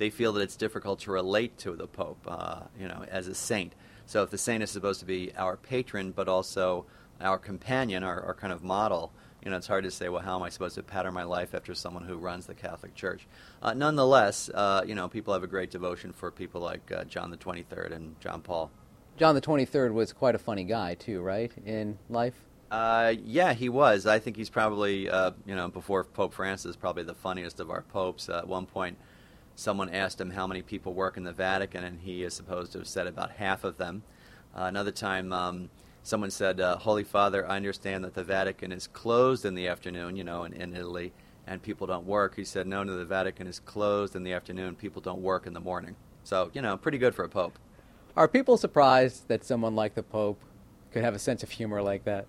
they 0.00 0.10
feel 0.10 0.32
that 0.32 0.40
it's 0.40 0.56
difficult 0.56 0.98
to 1.00 1.10
relate 1.10 1.58
to 1.58 1.76
the 1.76 1.86
Pope, 1.86 2.18
uh, 2.26 2.62
you 2.80 2.88
know, 2.88 3.04
as 3.10 3.28
a 3.28 3.34
saint. 3.34 3.74
So 4.06 4.22
if 4.22 4.30
the 4.30 4.38
saint 4.38 4.62
is 4.62 4.70
supposed 4.70 4.98
to 5.00 5.06
be 5.06 5.30
our 5.36 5.58
patron, 5.58 6.12
but 6.12 6.26
also 6.26 6.86
our 7.20 7.36
companion, 7.36 8.02
our, 8.02 8.22
our 8.22 8.32
kind 8.32 8.50
of 8.50 8.64
model, 8.64 9.12
you 9.44 9.50
know, 9.50 9.58
it's 9.58 9.66
hard 9.66 9.84
to 9.84 9.90
say, 9.90 10.08
well, 10.08 10.22
how 10.22 10.36
am 10.36 10.42
I 10.42 10.48
supposed 10.48 10.76
to 10.76 10.82
pattern 10.82 11.12
my 11.12 11.24
life 11.24 11.54
after 11.54 11.74
someone 11.74 12.04
who 12.04 12.16
runs 12.16 12.46
the 12.46 12.54
Catholic 12.54 12.94
Church? 12.94 13.26
Uh, 13.62 13.74
nonetheless, 13.74 14.48
uh, 14.54 14.82
you 14.86 14.94
know, 14.94 15.06
people 15.06 15.34
have 15.34 15.42
a 15.42 15.46
great 15.46 15.70
devotion 15.70 16.14
for 16.14 16.30
people 16.30 16.62
like 16.62 16.90
uh, 16.90 17.04
John 17.04 17.30
the 17.30 17.36
23rd 17.36 17.92
and 17.92 18.18
John 18.20 18.40
Paul. 18.40 18.70
John 19.18 19.34
the 19.34 19.42
23rd 19.42 19.92
was 19.92 20.14
quite 20.14 20.34
a 20.34 20.38
funny 20.38 20.64
guy, 20.64 20.94
too, 20.94 21.20
right, 21.20 21.52
in 21.66 21.98
life? 22.08 22.46
Uh, 22.70 23.12
yeah, 23.22 23.52
he 23.52 23.68
was. 23.68 24.06
I 24.06 24.18
think 24.18 24.36
he's 24.36 24.48
probably, 24.48 25.10
uh, 25.10 25.32
you 25.44 25.54
know, 25.54 25.68
before 25.68 26.04
Pope 26.04 26.32
Francis, 26.32 26.74
probably 26.74 27.02
the 27.02 27.14
funniest 27.14 27.60
of 27.60 27.68
our 27.68 27.82
popes. 27.82 28.30
Uh, 28.30 28.38
at 28.38 28.48
one 28.48 28.64
point, 28.64 28.96
someone 29.60 29.90
asked 29.90 30.20
him 30.20 30.30
how 30.30 30.46
many 30.46 30.62
people 30.62 30.94
work 30.94 31.18
in 31.18 31.24
the 31.24 31.32
Vatican, 31.32 31.84
and 31.84 32.00
he 32.00 32.22
is 32.22 32.32
supposed 32.32 32.72
to 32.72 32.78
have 32.78 32.88
said 32.88 33.06
about 33.06 33.32
half 33.32 33.62
of 33.62 33.76
them. 33.76 34.02
Uh, 34.56 34.62
another 34.62 34.90
time, 34.90 35.32
um, 35.32 35.68
someone 36.02 36.30
said, 36.30 36.60
uh, 36.60 36.78
Holy 36.78 37.04
Father, 37.04 37.46
I 37.46 37.56
understand 37.56 38.02
that 38.04 38.14
the 38.14 38.24
Vatican 38.24 38.72
is 38.72 38.86
closed 38.86 39.44
in 39.44 39.54
the 39.54 39.68
afternoon, 39.68 40.16
you 40.16 40.24
know, 40.24 40.44
in, 40.44 40.54
in 40.54 40.74
Italy, 40.74 41.12
and 41.46 41.62
people 41.62 41.86
don't 41.86 42.06
work. 42.06 42.36
He 42.36 42.44
said, 42.44 42.66
No, 42.66 42.82
no, 42.82 42.96
the 42.96 43.04
Vatican 43.04 43.46
is 43.46 43.60
closed 43.60 44.16
in 44.16 44.22
the 44.22 44.32
afternoon, 44.32 44.76
people 44.76 45.02
don't 45.02 45.20
work 45.20 45.46
in 45.46 45.52
the 45.52 45.60
morning. 45.60 45.94
So, 46.24 46.50
you 46.54 46.62
know, 46.62 46.76
pretty 46.78 46.98
good 46.98 47.14
for 47.14 47.24
a 47.24 47.28
pope. 47.28 47.58
Are 48.16 48.28
people 48.28 48.56
surprised 48.56 49.28
that 49.28 49.44
someone 49.44 49.76
like 49.76 49.94
the 49.94 50.02
Pope 50.02 50.40
could 50.90 51.04
have 51.04 51.14
a 51.14 51.18
sense 51.18 51.42
of 51.42 51.50
humor 51.50 51.80
like 51.80 52.04
that? 52.04 52.26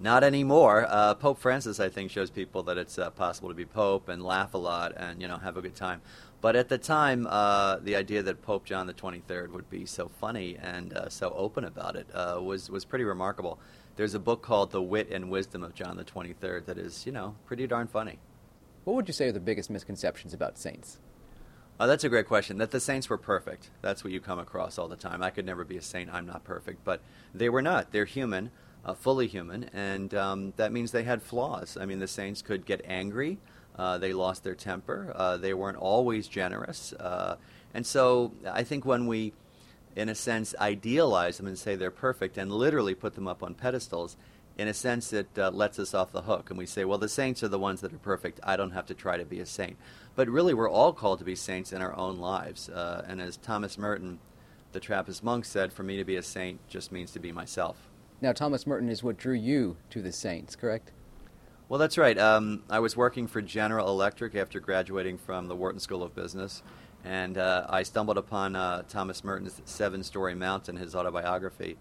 Not 0.00 0.24
anymore. 0.24 0.86
Uh, 0.88 1.14
Pope 1.14 1.38
Francis, 1.38 1.80
I 1.80 1.88
think, 1.88 2.10
shows 2.10 2.30
people 2.30 2.62
that 2.64 2.76
it's 2.76 2.98
uh, 2.98 3.10
possible 3.10 3.48
to 3.48 3.54
be 3.54 3.64
Pope 3.64 4.08
and 4.08 4.22
laugh 4.22 4.54
a 4.54 4.58
lot 4.58 4.92
and 4.96 5.20
you 5.20 5.28
know 5.28 5.38
have 5.38 5.56
a 5.56 5.62
good 5.62 5.74
time. 5.74 6.02
But 6.40 6.54
at 6.54 6.68
the 6.68 6.78
time, 6.78 7.26
uh, 7.28 7.76
the 7.76 7.96
idea 7.96 8.22
that 8.22 8.42
Pope 8.42 8.64
John 8.64 8.86
the 8.86 8.94
23rd 8.94 9.50
would 9.52 9.70
be 9.70 9.86
so 9.86 10.08
funny 10.08 10.56
and 10.60 10.92
uh, 10.92 11.08
so 11.08 11.30
open 11.30 11.64
about 11.64 11.96
it 11.96 12.06
uh, 12.14 12.40
was 12.42 12.70
was 12.70 12.84
pretty 12.84 13.04
remarkable. 13.04 13.58
There's 13.96 14.14
a 14.14 14.18
book 14.18 14.42
called 14.42 14.72
The 14.72 14.82
Wit 14.82 15.10
and 15.10 15.30
Wisdom 15.30 15.62
of 15.62 15.74
John 15.74 15.96
the 15.96 16.04
23rd 16.04 16.66
that 16.66 16.76
is, 16.76 17.06
you 17.06 17.12
know, 17.12 17.34
pretty 17.46 17.66
darn 17.66 17.86
funny. 17.86 18.18
What 18.84 18.94
would 18.94 19.08
you 19.08 19.14
say 19.14 19.28
are 19.28 19.32
the 19.32 19.40
biggest 19.40 19.70
misconceptions 19.70 20.34
about 20.34 20.58
saints? 20.58 20.98
Uh, 21.80 21.86
that's 21.86 22.04
a 22.04 22.08
great 22.08 22.26
question. 22.26 22.58
That 22.58 22.70
the 22.70 22.80
saints 22.80 23.08
were 23.08 23.18
perfect. 23.18 23.70
That's 23.82 24.04
what 24.04 24.12
you 24.12 24.20
come 24.20 24.38
across 24.38 24.78
all 24.78 24.88
the 24.88 24.96
time. 24.96 25.22
I 25.22 25.30
could 25.30 25.44
never 25.44 25.64
be 25.64 25.76
a 25.76 25.82
saint. 25.82 26.12
I'm 26.12 26.26
not 26.26 26.44
perfect. 26.44 26.84
But 26.84 27.00
they 27.34 27.48
were 27.48 27.62
not. 27.62 27.92
They're 27.92 28.04
human, 28.04 28.50
uh, 28.84 28.94
fully 28.94 29.26
human, 29.26 29.64
and 29.72 30.14
um, 30.14 30.52
that 30.56 30.72
means 30.72 30.92
they 30.92 31.02
had 31.04 31.22
flaws. 31.22 31.76
I 31.78 31.84
mean, 31.84 31.98
the 31.98 32.06
saints 32.06 32.42
could 32.42 32.64
get 32.64 32.80
angry. 32.84 33.38
Uh, 33.78 33.98
they 33.98 34.12
lost 34.12 34.44
their 34.44 34.54
temper. 34.54 35.12
Uh, 35.14 35.36
they 35.36 35.54
weren't 35.54 35.76
always 35.76 36.28
generous. 36.28 36.92
Uh, 36.94 37.36
and 37.74 37.86
so 37.86 38.32
I 38.50 38.62
think 38.64 38.84
when 38.84 39.06
we, 39.06 39.32
in 39.94 40.08
a 40.08 40.14
sense, 40.14 40.54
idealize 40.58 41.36
them 41.36 41.46
and 41.46 41.58
say 41.58 41.76
they're 41.76 41.90
perfect 41.90 42.38
and 42.38 42.50
literally 42.50 42.94
put 42.94 43.14
them 43.14 43.28
up 43.28 43.42
on 43.42 43.54
pedestals, 43.54 44.16
in 44.58 44.68
a 44.68 44.74
sense, 44.74 45.12
it 45.12 45.28
uh, 45.36 45.50
lets 45.50 45.78
us 45.78 45.92
off 45.92 46.12
the 46.12 46.22
hook. 46.22 46.48
And 46.48 46.58
we 46.58 46.64
say, 46.64 46.84
well, 46.86 46.96
the 46.96 47.08
saints 47.08 47.42
are 47.42 47.48
the 47.48 47.58
ones 47.58 47.82
that 47.82 47.92
are 47.92 47.98
perfect. 47.98 48.40
I 48.42 48.56
don't 48.56 48.70
have 48.70 48.86
to 48.86 48.94
try 48.94 49.18
to 49.18 49.24
be 49.24 49.40
a 49.40 49.46
saint. 49.46 49.76
But 50.14 50.28
really, 50.28 50.54
we're 50.54 50.70
all 50.70 50.94
called 50.94 51.18
to 51.18 51.26
be 51.26 51.34
saints 51.34 51.72
in 51.72 51.82
our 51.82 51.94
own 51.94 52.18
lives. 52.18 52.70
Uh, 52.70 53.04
and 53.06 53.20
as 53.20 53.36
Thomas 53.36 53.76
Merton, 53.76 54.18
the 54.72 54.80
Trappist 54.80 55.22
monk, 55.22 55.44
said, 55.44 55.74
for 55.74 55.82
me 55.82 55.98
to 55.98 56.04
be 56.04 56.16
a 56.16 56.22
saint 56.22 56.66
just 56.68 56.90
means 56.90 57.10
to 57.10 57.18
be 57.18 57.32
myself. 57.32 57.76
Now, 58.22 58.32
Thomas 58.32 58.66
Merton 58.66 58.88
is 58.88 59.02
what 59.02 59.18
drew 59.18 59.34
you 59.34 59.76
to 59.90 60.00
the 60.00 60.12
saints, 60.12 60.56
correct? 60.56 60.92
Well, 61.68 61.80
that's 61.80 61.98
right. 61.98 62.16
Um, 62.16 62.62
I 62.70 62.78
was 62.78 62.96
working 62.96 63.26
for 63.26 63.42
General 63.42 63.88
Electric 63.88 64.36
after 64.36 64.60
graduating 64.60 65.18
from 65.18 65.48
the 65.48 65.56
Wharton 65.56 65.80
School 65.80 66.04
of 66.04 66.14
Business, 66.14 66.62
and 67.04 67.36
uh, 67.36 67.66
I 67.68 67.82
stumbled 67.82 68.18
upon 68.18 68.54
uh, 68.54 68.82
Thomas 68.88 69.24
Merton's 69.24 69.60
Seven 69.64 70.04
Story 70.04 70.36
Mountain, 70.36 70.76
his 70.76 70.94
autobiography 70.94 71.76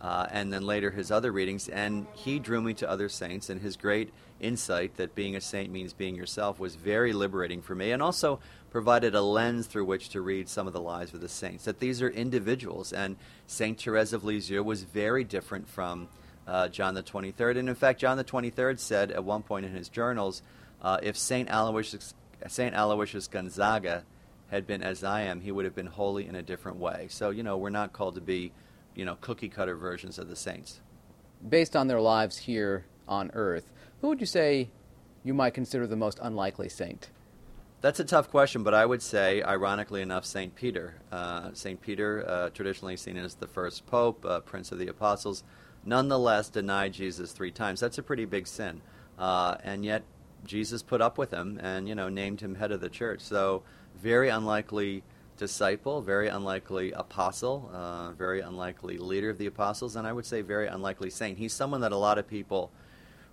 uh, 0.00 0.26
and 0.30 0.52
then 0.52 0.62
later 0.62 0.90
his 0.90 1.10
other 1.10 1.32
readings. 1.32 1.68
And 1.68 2.06
he 2.14 2.38
drew 2.38 2.60
me 2.60 2.74
to 2.74 2.88
other 2.88 3.08
saints, 3.08 3.50
and 3.50 3.60
his 3.60 3.76
great 3.76 4.12
insight 4.40 4.96
that 4.96 5.14
being 5.14 5.36
a 5.36 5.40
saint 5.40 5.72
means 5.72 5.92
being 5.92 6.14
yourself 6.14 6.58
was 6.58 6.74
very 6.74 7.12
liberating 7.12 7.62
for 7.62 7.74
me, 7.74 7.92
and 7.92 8.02
also 8.02 8.38
provided 8.70 9.14
a 9.14 9.22
lens 9.22 9.66
through 9.66 9.86
which 9.86 10.10
to 10.10 10.20
read 10.20 10.48
some 10.48 10.66
of 10.66 10.72
the 10.72 10.80
lives 10.80 11.14
of 11.14 11.20
the 11.20 11.28
saints. 11.28 11.64
That 11.64 11.80
these 11.80 12.02
are 12.02 12.10
individuals, 12.10 12.92
and 12.92 13.16
Saint 13.46 13.80
Therese 13.80 14.12
of 14.12 14.24
Lisieux 14.24 14.62
was 14.62 14.82
very 14.82 15.24
different 15.24 15.68
from 15.68 16.08
uh, 16.46 16.68
John 16.68 16.94
the 16.94 17.02
23rd. 17.02 17.58
And 17.58 17.68
in 17.68 17.74
fact, 17.74 18.00
John 18.00 18.16
the 18.16 18.24
23rd 18.24 18.78
said 18.78 19.10
at 19.10 19.24
one 19.24 19.42
point 19.42 19.66
in 19.66 19.72
his 19.72 19.88
journals, 19.88 20.42
uh, 20.82 20.98
if 21.02 21.16
Saint 21.16 21.50
Aloysius, 21.50 22.14
Saint 22.48 22.74
Aloysius 22.74 23.28
Gonzaga 23.28 24.04
had 24.48 24.66
been 24.66 24.82
as 24.82 25.02
I 25.02 25.22
am, 25.22 25.40
he 25.40 25.50
would 25.50 25.64
have 25.64 25.74
been 25.74 25.86
holy 25.86 26.26
in 26.26 26.34
a 26.34 26.42
different 26.42 26.78
way. 26.78 27.06
So 27.10 27.30
you 27.30 27.42
know, 27.42 27.56
we're 27.56 27.70
not 27.70 27.92
called 27.92 28.14
to 28.14 28.20
be 28.20 28.52
you 28.96 29.04
know, 29.04 29.16
cookie 29.20 29.48
cutter 29.48 29.76
versions 29.76 30.18
of 30.18 30.28
the 30.28 30.34
saints. 30.34 30.80
Based 31.46 31.76
on 31.76 31.86
their 31.86 32.00
lives 32.00 32.38
here 32.38 32.86
on 33.06 33.30
earth, 33.34 33.70
who 34.00 34.08
would 34.08 34.20
you 34.20 34.26
say 34.26 34.70
you 35.22 35.34
might 35.34 35.54
consider 35.54 35.86
the 35.86 35.96
most 35.96 36.18
unlikely 36.22 36.68
saint? 36.68 37.10
That's 37.82 38.00
a 38.00 38.04
tough 38.04 38.30
question, 38.30 38.62
but 38.62 38.72
I 38.72 38.86
would 38.86 39.02
say, 39.02 39.42
ironically 39.42 40.00
enough, 40.00 40.24
St. 40.24 40.54
Peter. 40.54 40.94
Uh, 41.12 41.50
St. 41.52 41.80
Peter, 41.80 42.24
uh, 42.26 42.48
traditionally 42.50 42.96
seen 42.96 43.18
as 43.18 43.34
the 43.34 43.46
first 43.46 43.86
pope, 43.86 44.24
uh, 44.24 44.40
prince 44.40 44.72
of 44.72 44.78
the 44.78 44.88
apostles, 44.88 45.44
nonetheless 45.86 46.50
denied 46.50 46.92
Jesus 46.92 47.32
three 47.32 47.50
times. 47.50 47.80
That's 47.80 47.98
a 47.98 48.02
pretty 48.02 48.26
big 48.26 48.46
sin. 48.46 48.82
Uh, 49.18 49.56
and 49.64 49.84
yet, 49.84 50.02
Jesus 50.44 50.82
put 50.82 51.00
up 51.00 51.16
with 51.16 51.30
him 51.30 51.58
and, 51.62 51.88
you 51.88 51.94
know, 51.94 52.08
named 52.08 52.40
him 52.40 52.56
head 52.56 52.70
of 52.70 52.80
the 52.80 52.90
church. 52.90 53.20
So, 53.20 53.62
very 53.96 54.28
unlikely 54.28 55.02
disciple, 55.36 56.02
very 56.02 56.28
unlikely 56.28 56.92
apostle, 56.92 57.70
uh, 57.72 58.12
very 58.12 58.40
unlikely 58.40 58.98
leader 58.98 59.30
of 59.30 59.38
the 59.38 59.46
apostles, 59.46 59.96
and 59.96 60.06
I 60.06 60.12
would 60.12 60.26
say 60.26 60.42
very 60.42 60.66
unlikely 60.66 61.10
saint. 61.10 61.38
He's 61.38 61.52
someone 61.52 61.80
that 61.82 61.92
a 61.92 61.96
lot 61.96 62.18
of 62.18 62.26
people 62.26 62.70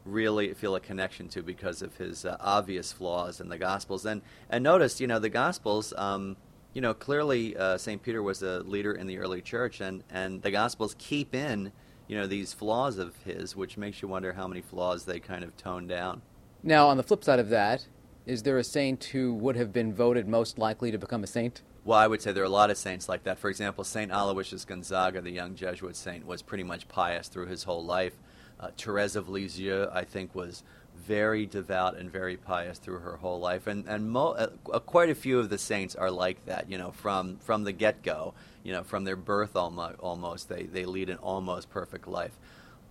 really 0.05 0.53
feel 0.53 0.75
a 0.75 0.79
connection 0.79 1.29
to 1.29 1.41
because 1.41 1.81
of 1.81 1.95
his 1.97 2.25
uh, 2.25 2.37
obvious 2.39 2.91
flaws 2.91 3.39
in 3.39 3.49
the 3.49 3.57
Gospels. 3.57 4.05
And 4.05 4.21
and 4.49 4.63
notice, 4.63 4.99
you 4.99 5.07
know, 5.07 5.19
the 5.19 5.29
Gospels. 5.29 5.93
Um, 5.97 6.37
you 6.73 6.81
know, 6.81 6.93
clearly 6.95 7.55
uh, 7.55 7.77
St. 7.77 8.01
Peter 8.01 8.23
was 8.23 8.41
a 8.41 8.61
leader 8.61 8.93
in 8.93 9.05
the 9.05 9.19
early 9.19 9.41
church, 9.41 9.79
and, 9.79 10.03
and 10.09 10.41
the 10.41 10.49
Gospels 10.49 10.95
keep 10.97 11.35
in, 11.35 11.71
you 12.13 12.19
know, 12.19 12.27
these 12.27 12.53
flaws 12.53 12.99
of 12.99 13.15
his, 13.25 13.55
which 13.55 13.75
makes 13.75 14.03
you 14.03 14.07
wonder 14.07 14.33
how 14.33 14.47
many 14.47 14.61
flaws 14.61 15.05
they 15.05 15.19
kind 15.19 15.43
of 15.43 15.57
tone 15.57 15.87
down. 15.87 16.21
Now, 16.61 16.87
on 16.87 16.97
the 16.97 17.01
flip 17.01 17.23
side 17.23 17.39
of 17.39 17.49
that, 17.49 17.87
is 18.27 18.43
there 18.43 18.59
a 18.59 18.63
saint 18.63 19.05
who 19.05 19.33
would 19.33 19.55
have 19.55 19.73
been 19.73 19.91
voted 19.91 20.27
most 20.27 20.59
likely 20.59 20.91
to 20.91 20.99
become 20.99 21.23
a 21.23 21.27
saint? 21.27 21.63
Well, 21.83 21.97
I 21.97 22.05
would 22.05 22.21
say 22.21 22.31
there 22.31 22.43
are 22.43 22.45
a 22.45 22.49
lot 22.49 22.69
of 22.69 22.77
saints 22.77 23.09
like 23.09 23.23
that. 23.23 23.39
For 23.39 23.49
example, 23.49 23.83
St. 23.83 24.11
Aloysius 24.11 24.63
Gonzaga, 24.63 25.21
the 25.21 25.31
young 25.31 25.55
Jesuit 25.55 25.95
saint, 25.95 26.27
was 26.27 26.43
pretty 26.43 26.63
much 26.63 26.87
pious 26.87 27.29
through 27.29 27.47
his 27.47 27.63
whole 27.63 27.83
life. 27.83 28.13
Uh, 28.59 28.69
Therese 28.77 29.15
of 29.15 29.27
Lisieux, 29.27 29.87
I 29.91 30.03
think, 30.03 30.35
was 30.35 30.61
very 31.05 31.45
devout 31.45 31.97
and 31.97 32.11
very 32.11 32.37
pious 32.37 32.77
through 32.77 32.99
her 32.99 33.17
whole 33.17 33.39
life. 33.39 33.67
And, 33.67 33.87
and 33.87 34.09
mo- 34.09 34.33
uh, 34.33 34.47
uh 34.71 34.79
quite 34.79 35.09
a 35.09 35.15
few 35.15 35.39
of 35.39 35.49
the 35.49 35.57
saints 35.57 35.95
are 35.95 36.11
like 36.11 36.45
that, 36.45 36.69
you 36.69 36.77
know, 36.77 36.91
from, 36.91 37.37
from 37.37 37.63
the 37.63 37.71
get 37.71 38.03
go, 38.03 38.33
you 38.63 38.71
know, 38.71 38.83
from 38.83 39.03
their 39.03 39.15
birth 39.15 39.55
almost, 39.55 39.99
almost 39.99 40.49
they, 40.49 40.63
they 40.63 40.85
lead 40.85 41.09
an 41.09 41.17
almost 41.17 41.69
perfect 41.69 42.07
life. 42.07 42.37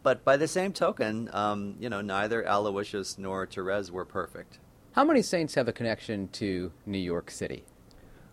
But 0.03 0.25
by 0.25 0.37
the 0.37 0.49
same 0.49 0.73
token, 0.73 1.31
um, 1.33 1.77
you 1.79 1.89
know, 1.89 2.01
neither 2.01 2.45
Aloysius 2.45 3.19
nor 3.19 3.47
Therese 3.47 3.91
were 3.91 4.05
perfect. 4.05 4.59
How 4.93 5.05
many 5.05 5.23
saints 5.23 5.55
have 5.55 5.69
a 5.69 5.73
connection 5.73 6.29
to 6.29 6.73
New 6.85 6.99
York 6.99 7.31
City? 7.31 7.65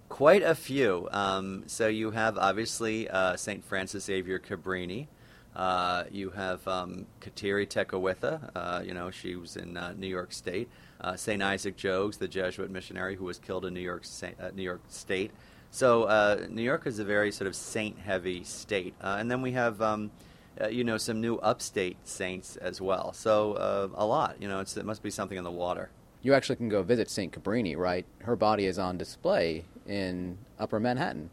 Quite 0.10 0.42
a 0.42 0.56
few. 0.56 1.08
Um, 1.12 1.64
so 1.68 1.88
you 1.88 2.12
have 2.12 2.38
obviously 2.38 3.08
uh, 3.08 3.38
St. 3.38 3.64
Francis 3.64 4.06
Xavier 4.06 4.40
Cabrini. 4.40 5.08
Uh, 5.60 6.06
you 6.10 6.30
have 6.30 6.66
um, 6.70 7.06
Kateri 7.20 7.68
Tekakwitha. 7.68 8.50
Uh, 8.56 8.82
you 8.82 8.94
know, 8.94 9.12
she 9.12 9.36
was 9.36 9.58
in 9.58 9.76
uh, 9.76 9.94
New 9.98 10.08
York 10.08 10.32
State. 10.32 10.70
Uh, 11.02 11.18
St. 11.18 11.44
Isaac 11.44 11.76
Jogues, 11.76 12.18
the 12.18 12.30
Jesuit 12.30 12.72
missionary 12.72 13.18
who 13.18 13.26
was 13.26 13.40
killed 13.40 13.66
in 13.66 13.74
New 13.74 13.82
York, 13.82 14.06
uh, 14.24 14.52
New 14.56 14.64
York 14.64 14.80
State. 14.88 15.32
So 15.70 16.48
New 16.50 16.62
York 16.62 16.88
is 16.88 16.98
a 17.00 17.04
very 17.04 17.32
sort 17.34 17.48
of 17.48 17.56
saint-heavy 17.58 18.46
state. 18.46 18.96
and 19.02 19.30
then 19.30 19.42
we 19.42 19.52
have, 19.52 19.82
um, 19.82 20.12
you 20.72 20.86
know, 20.86 20.98
some 20.98 21.20
new 21.20 21.36
upstate 21.40 21.98
saints 22.06 22.56
as 22.56 22.80
well. 22.80 23.12
So 23.12 23.92
a 23.94 24.06
lot. 24.06 24.38
You 24.40 24.48
know, 24.48 24.62
it 24.62 24.86
must 24.86 25.04
be 25.04 25.12
something 25.12 25.38
in 25.38 25.44
the 25.44 25.52
water 25.52 25.90
you 26.22 26.34
actually 26.34 26.58
can 26.58 26.68
go 26.68 26.84
visit 26.84 27.10
St. 27.10 27.32
Cabrini, 27.32 27.78
right? 27.78 28.06
Her 28.24 28.36
body 28.36 28.66
is 28.66 28.78
on 28.78 28.98
display 28.98 29.64
in 29.88 30.38
Upper 30.60 30.78
Manhattan. 30.78 31.30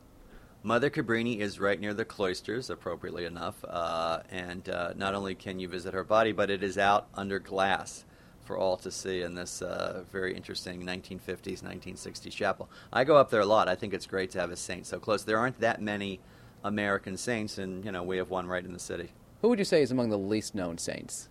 Mother 0.67 0.91
Cabrini 0.91 1.39
is 1.39 1.61
right 1.61 1.79
near 1.79 1.95
the 1.95 2.05
cloisters, 2.05 2.71
appropriately 2.71 3.25
enough, 3.25 3.65
uh, 3.69 4.19
and 4.31 4.69
uh, 4.69 4.95
not 4.97 5.15
only 5.15 5.37
can 5.37 5.61
you 5.61 5.69
visit 5.69 5.95
her 5.95 6.03
body, 6.03 6.33
but 6.33 6.51
it 6.51 6.65
is 6.65 6.77
out 6.77 7.07
under 7.15 7.39
glass 7.39 8.05
for 8.45 8.59
all 8.59 8.77
to 8.79 8.91
see 8.91 9.23
in 9.23 9.37
this 9.37 9.63
uh, 9.63 10.03
very 10.11 10.35
interesting 10.35 10.83
1950s, 10.83 11.63
1960s 11.63 12.33
chapel. 12.33 12.69
I 12.93 13.05
go 13.05 13.17
up 13.17 13.31
there 13.31 13.43
a 13.43 13.47
lot. 13.47 13.69
I 13.69 13.77
think 13.77 13.95
it's 13.95 14.07
great 14.07 14.33
to 14.33 14.41
have 14.41 14.51
a 14.51 14.57
saint 14.57 14.89
so 14.89 14.99
close. 14.99 15.23
There 15.23 15.39
aren't 15.39 15.61
that 15.61 15.81
many 15.81 16.19
American 16.65 17.17
saints, 17.17 17.59
and 17.59 17.85
you 17.85 17.93
know 17.93 18.03
we 18.03 18.17
have 18.17 18.31
one 18.31 18.49
right 18.49 18.65
in 18.65 18.73
the 18.73 18.81
city. 18.81 19.11
Who 19.43 19.51
would 19.51 19.61
you 19.61 19.65
say 19.65 19.83
is 19.83 19.93
among 19.93 20.09
the 20.09 20.19
least 20.19 20.57
known 20.57 20.79
saints? 20.79 21.29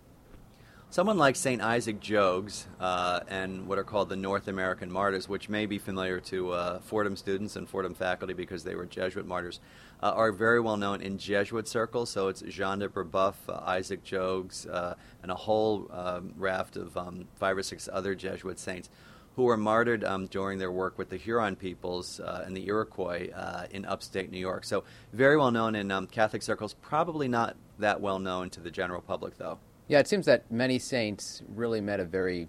Someone 0.88 1.18
like 1.18 1.34
St. 1.34 1.60
Isaac 1.60 2.00
Jogues 2.00 2.64
uh, 2.80 3.20
and 3.28 3.66
what 3.66 3.76
are 3.76 3.84
called 3.84 4.08
the 4.08 4.16
North 4.16 4.46
American 4.46 4.90
martyrs, 4.90 5.28
which 5.28 5.48
may 5.48 5.66
be 5.66 5.78
familiar 5.78 6.20
to 6.20 6.52
uh, 6.52 6.78
Fordham 6.78 7.16
students 7.16 7.56
and 7.56 7.68
Fordham 7.68 7.92
faculty 7.92 8.32
because 8.32 8.62
they 8.62 8.76
were 8.76 8.86
Jesuit 8.86 9.26
martyrs, 9.26 9.60
uh, 10.00 10.12
are 10.12 10.30
very 10.30 10.60
well 10.60 10.76
known 10.76 11.02
in 11.02 11.18
Jesuit 11.18 11.66
circles. 11.66 12.08
So 12.08 12.28
it's 12.28 12.40
Jean 12.42 12.78
de 12.78 12.88
Brebeuf, 12.88 13.34
uh, 13.48 13.60
Isaac 13.66 14.04
Jogues, 14.04 14.66
uh, 14.72 14.94
and 15.22 15.32
a 15.32 15.34
whole 15.34 15.90
um, 15.92 16.32
raft 16.36 16.76
of 16.76 16.96
um, 16.96 17.26
five 17.34 17.58
or 17.58 17.62
six 17.64 17.88
other 17.92 18.14
Jesuit 18.14 18.58
saints 18.58 18.88
who 19.34 19.42
were 19.42 19.56
martyred 19.56 20.04
um, 20.04 20.26
during 20.28 20.58
their 20.58 20.72
work 20.72 20.96
with 20.96 21.10
the 21.10 21.16
Huron 21.16 21.56
peoples 21.56 22.20
uh, 22.20 22.44
and 22.46 22.56
the 22.56 22.66
Iroquois 22.68 23.28
in 23.70 23.84
upstate 23.84 24.30
New 24.30 24.38
York. 24.38 24.64
So 24.64 24.84
very 25.12 25.36
well 25.36 25.50
known 25.50 25.74
in 25.74 25.90
um, 25.90 26.06
Catholic 26.06 26.42
circles, 26.42 26.74
probably 26.74 27.28
not 27.28 27.56
that 27.80 28.00
well 28.00 28.20
known 28.20 28.48
to 28.50 28.60
the 28.60 28.70
general 28.70 29.02
public, 29.02 29.36
though. 29.36 29.58
Yeah, 29.88 30.00
it 30.00 30.08
seems 30.08 30.26
that 30.26 30.50
many 30.50 30.78
saints 30.78 31.42
really 31.48 31.80
met 31.80 32.00
a 32.00 32.04
very 32.04 32.48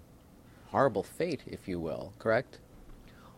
horrible 0.70 1.02
fate, 1.02 1.42
if 1.46 1.68
you 1.68 1.78
will, 1.78 2.12
correct? 2.18 2.58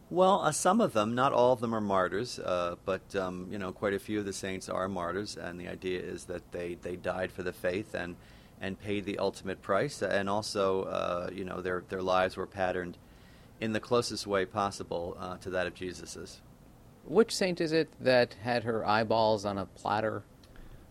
Well, 0.08 0.40
uh, 0.40 0.52
some 0.52 0.80
of 0.80 0.92
them, 0.92 1.14
not 1.14 1.32
all 1.32 1.52
of 1.52 1.60
them 1.60 1.74
are 1.74 1.80
martyrs, 1.80 2.38
uh, 2.40 2.76
but 2.84 3.14
um, 3.14 3.46
you 3.50 3.58
know, 3.58 3.72
quite 3.72 3.94
a 3.94 3.98
few 3.98 4.18
of 4.18 4.24
the 4.24 4.32
saints 4.32 4.68
are 4.68 4.88
martyrs, 4.88 5.36
and 5.36 5.60
the 5.60 5.68
idea 5.68 6.00
is 6.00 6.24
that 6.24 6.50
they, 6.50 6.74
they 6.74 6.96
died 6.96 7.30
for 7.30 7.42
the 7.42 7.52
faith 7.52 7.94
and 7.94 8.16
and 8.62 8.78
paid 8.78 9.06
the 9.06 9.18
ultimate 9.18 9.62
price, 9.62 10.02
and 10.02 10.28
also, 10.28 10.82
uh, 10.82 11.30
you 11.32 11.44
know, 11.44 11.62
their 11.62 11.82
their 11.88 12.02
lives 12.02 12.36
were 12.36 12.46
patterned 12.46 12.98
in 13.58 13.72
the 13.72 13.80
closest 13.80 14.26
way 14.26 14.44
possible 14.44 15.16
uh, 15.18 15.36
to 15.38 15.48
that 15.48 15.66
of 15.66 15.74
Jesus's. 15.74 16.42
Which 17.06 17.34
saint 17.34 17.60
is 17.60 17.72
it 17.72 17.88
that 18.00 18.34
had 18.42 18.64
her 18.64 18.86
eyeballs 18.86 19.46
on 19.46 19.56
a 19.56 19.64
platter 19.64 20.24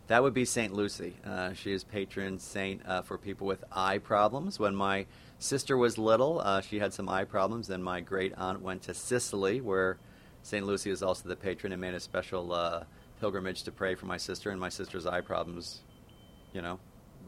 that 0.09 0.23
would 0.23 0.33
be 0.33 0.43
St. 0.43 0.73
Lucy. 0.73 1.13
Uh, 1.23 1.53
she 1.53 1.71
is 1.71 1.83
patron 1.83 2.39
saint 2.39 2.81
uh, 2.85 3.03
for 3.03 3.17
people 3.17 3.45
with 3.45 3.63
eye 3.71 3.99
problems. 3.99 4.59
When 4.59 4.75
my 4.75 5.05
sister 5.37 5.77
was 5.77 5.99
little, 5.99 6.39
uh, 6.39 6.61
she 6.61 6.79
had 6.79 6.95
some 6.95 7.07
eye 7.07 7.25
problems. 7.25 7.69
and 7.69 7.83
my 7.83 8.01
great 8.01 8.33
aunt 8.35 8.61
went 8.63 8.81
to 8.83 8.95
Sicily, 8.95 9.61
where 9.61 9.97
St. 10.41 10.65
Lucy 10.65 10.89
is 10.89 11.03
also 11.03 11.29
the 11.29 11.35
patron, 11.35 11.71
and 11.71 11.79
made 11.79 11.93
a 11.93 11.99
special 11.99 12.51
uh, 12.51 12.85
pilgrimage 13.19 13.61
to 13.63 13.71
pray 13.71 13.93
for 13.93 14.07
my 14.07 14.17
sister. 14.17 14.49
And 14.49 14.59
my 14.59 14.69
sister's 14.69 15.05
eye 15.05 15.21
problems, 15.21 15.81
you 16.53 16.63
know, 16.63 16.79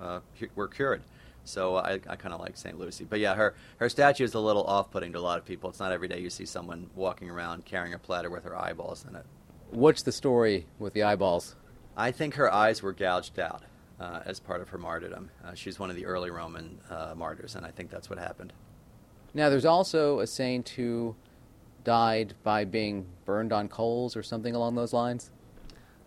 uh, 0.02 0.22
were 0.56 0.68
cured. 0.68 1.04
So 1.44 1.76
I, 1.76 2.00
I 2.08 2.16
kind 2.16 2.34
of 2.34 2.40
like 2.40 2.58
St. 2.58 2.80
Lucy. 2.80 3.06
But 3.08 3.20
yeah, 3.20 3.36
her, 3.36 3.54
her 3.78 3.90
statue 3.90 4.24
is 4.24 4.34
a 4.34 4.40
little 4.40 4.64
off 4.64 4.90
putting 4.90 5.14
to 5.14 5.20
a 5.20 5.22
lot 5.22 5.38
of 5.38 5.46
people. 5.46 5.70
It's 5.70 5.80
not 5.80 5.92
every 5.92 6.08
day 6.08 6.20
you 6.20 6.32
see 6.32 6.48
someone 6.48 6.90
walking 6.96 7.30
around 7.30 7.64
carrying 7.64 7.94
a 7.94 8.00
platter 8.00 8.32
with 8.32 8.44
her 8.44 8.60
eyeballs 8.60 9.06
in 9.08 9.16
it. 9.16 9.26
What's 9.70 10.02
the 10.02 10.12
story 10.12 10.66
with 10.80 10.94
the 10.94 11.04
eyeballs? 11.04 11.56
I 11.96 12.12
think 12.12 12.36
her 12.36 12.52
eyes 12.52 12.82
were 12.82 12.94
gouged 12.94 13.40
out 13.40 13.64
uh, 14.00 14.22
as 14.26 14.40
part 14.40 14.62
of 14.62 14.70
her 14.70 14.78
martyrdom. 14.78 15.30
Uh, 15.46 15.54
she's 15.54 15.80
one 15.80 15.90
of 15.90 15.96
the 15.96 16.06
early 16.06 16.30
Roman 16.30 16.80
uh, 16.90 17.14
martyrs, 17.16 17.56
and 17.56 17.66
I 17.66 17.72
think 17.72 17.90
that's 17.90 18.10
what 18.10 18.18
happened. 18.18 18.54
Now, 19.34 19.50
there's 19.50 19.66
also 19.66 20.20
a 20.20 20.28
saint 20.28 20.70
who 20.70 21.16
died 21.84 22.34
by 22.44 22.66
being 22.66 23.06
burned 23.26 23.54
on 23.54 23.68
coals 23.68 24.16
or 24.16 24.24
something 24.24 24.56
along 24.56 24.76
those 24.76 24.94
lines. 24.94 25.32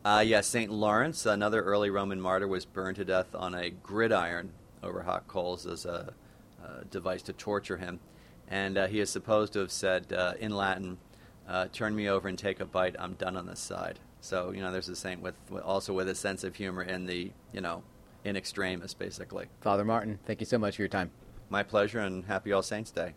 Uh, 0.04 0.22
yes, 0.24 0.46
Saint 0.46 0.70
Lawrence, 0.70 1.24
another 1.24 1.62
early 1.62 1.88
Roman 1.88 2.20
martyr, 2.20 2.46
was 2.46 2.66
burned 2.66 2.96
to 2.96 3.04
death 3.04 3.34
on 3.34 3.54
a 3.54 3.70
gridiron 3.70 4.50
over 4.82 5.02
hot 5.02 5.26
coals 5.26 5.66
as 5.66 5.86
a, 5.86 6.12
a 6.62 6.84
device 6.84 7.22
to 7.22 7.32
torture 7.32 7.78
him. 7.78 8.00
And 8.48 8.76
uh, 8.76 8.86
he 8.86 9.00
is 9.00 9.08
supposed 9.08 9.54
to 9.54 9.60
have 9.60 9.72
said 9.72 10.12
uh, 10.12 10.34
in 10.38 10.54
Latin, 10.54 10.98
uh, 11.48 11.68
"Turn 11.72 11.96
me 11.96 12.10
over 12.10 12.28
and 12.28 12.38
take 12.38 12.60
a 12.60 12.66
bite. 12.66 12.94
I'm 12.98 13.14
done 13.14 13.36
on 13.36 13.46
this 13.46 13.60
side." 13.60 13.98
So 14.24 14.52
you 14.52 14.62
know, 14.62 14.72
there's 14.72 14.88
a 14.88 14.96
saint 14.96 15.20
with, 15.20 15.34
with 15.50 15.62
also 15.62 15.92
with 15.92 16.08
a 16.08 16.14
sense 16.14 16.44
of 16.44 16.56
humor 16.56 16.82
in 16.82 17.04
the 17.04 17.30
you 17.52 17.60
know 17.60 17.82
in 18.24 18.36
extremis, 18.36 18.94
basically. 18.94 19.48
Father 19.60 19.84
Martin, 19.84 20.18
thank 20.24 20.40
you 20.40 20.46
so 20.46 20.56
much 20.56 20.76
for 20.76 20.82
your 20.82 20.88
time. 20.88 21.10
My 21.50 21.62
pleasure, 21.62 22.00
and 22.00 22.24
happy 22.24 22.50
All 22.50 22.62
Saints 22.62 22.90
Day. 22.90 23.12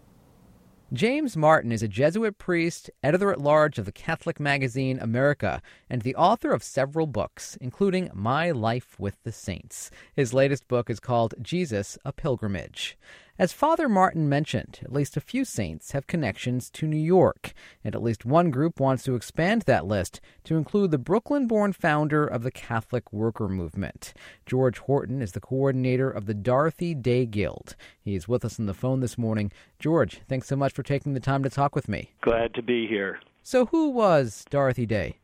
James 0.92 1.36
Martin 1.36 1.72
is 1.72 1.82
a 1.82 1.88
Jesuit 1.88 2.38
priest, 2.38 2.90
editor 3.04 3.32
at 3.32 3.40
large 3.40 3.78
of 3.78 3.86
the 3.86 3.92
Catholic 3.92 4.38
magazine 4.38 5.00
America, 5.00 5.62
and 5.90 6.02
the 6.02 6.16
author 6.16 6.52
of 6.52 6.62
several 6.62 7.08
books, 7.08 7.58
including 7.62 8.10
My 8.14 8.52
Life 8.52 9.00
with 9.00 9.16
the 9.24 9.32
Saints. 9.32 9.92
His 10.14 10.34
latest 10.34 10.68
book 10.68 10.90
is 10.90 11.00
called 11.00 11.36
Jesus, 11.42 11.98
a 12.04 12.12
Pilgrimage. 12.12 12.98
As 13.40 13.54
Father 13.54 13.88
Martin 13.88 14.28
mentioned, 14.28 14.80
at 14.82 14.92
least 14.92 15.16
a 15.16 15.22
few 15.22 15.46
saints 15.46 15.92
have 15.92 16.08
connections 16.08 16.72
to 16.72 16.88
New 16.88 16.98
York, 16.98 17.54
and 17.84 17.94
at 17.94 18.02
least 18.02 18.26
one 18.26 18.50
group 18.50 18.80
wants 18.80 19.04
to 19.04 19.14
expand 19.14 19.62
that 19.64 19.86
list 19.86 20.20
to 20.46 20.58
include 20.58 20.90
the 20.90 20.98
Brooklyn 20.98 21.46
born 21.46 21.72
founder 21.72 22.26
of 22.26 22.42
the 22.42 22.50
Catholic 22.50 23.14
Worker 23.14 23.48
Movement. 23.48 24.16
George 24.48 24.80
Horton 24.80 25.22
is 25.22 25.34
the 25.34 25.40
coordinator 25.40 26.10
of 26.10 26.26
the 26.26 26.34
Dorothy 26.34 26.96
Day 26.96 27.28
Guild. 27.28 27.76
He 28.02 28.16
is 28.16 28.28
with 28.28 28.44
us 28.44 28.60
on 28.60 28.66
the 28.66 28.74
phone 28.74 29.02
this 29.02 29.20
morning. 29.20 29.52
George, 29.78 30.22
thanks 30.28 30.48
so 30.48 30.56
much 30.56 30.74
for 30.74 30.82
taking 30.82 31.14
the 31.14 31.20
time 31.20 31.44
to 31.44 31.50
talk 31.52 31.76
with 31.76 31.88
me. 31.88 32.14
Glad 32.22 32.56
to 32.56 32.64
be 32.64 32.88
here. 32.88 33.20
So, 33.44 33.68
who 33.68 33.90
was 33.90 34.46
Dorothy 34.50 34.88
Day? 34.88 35.20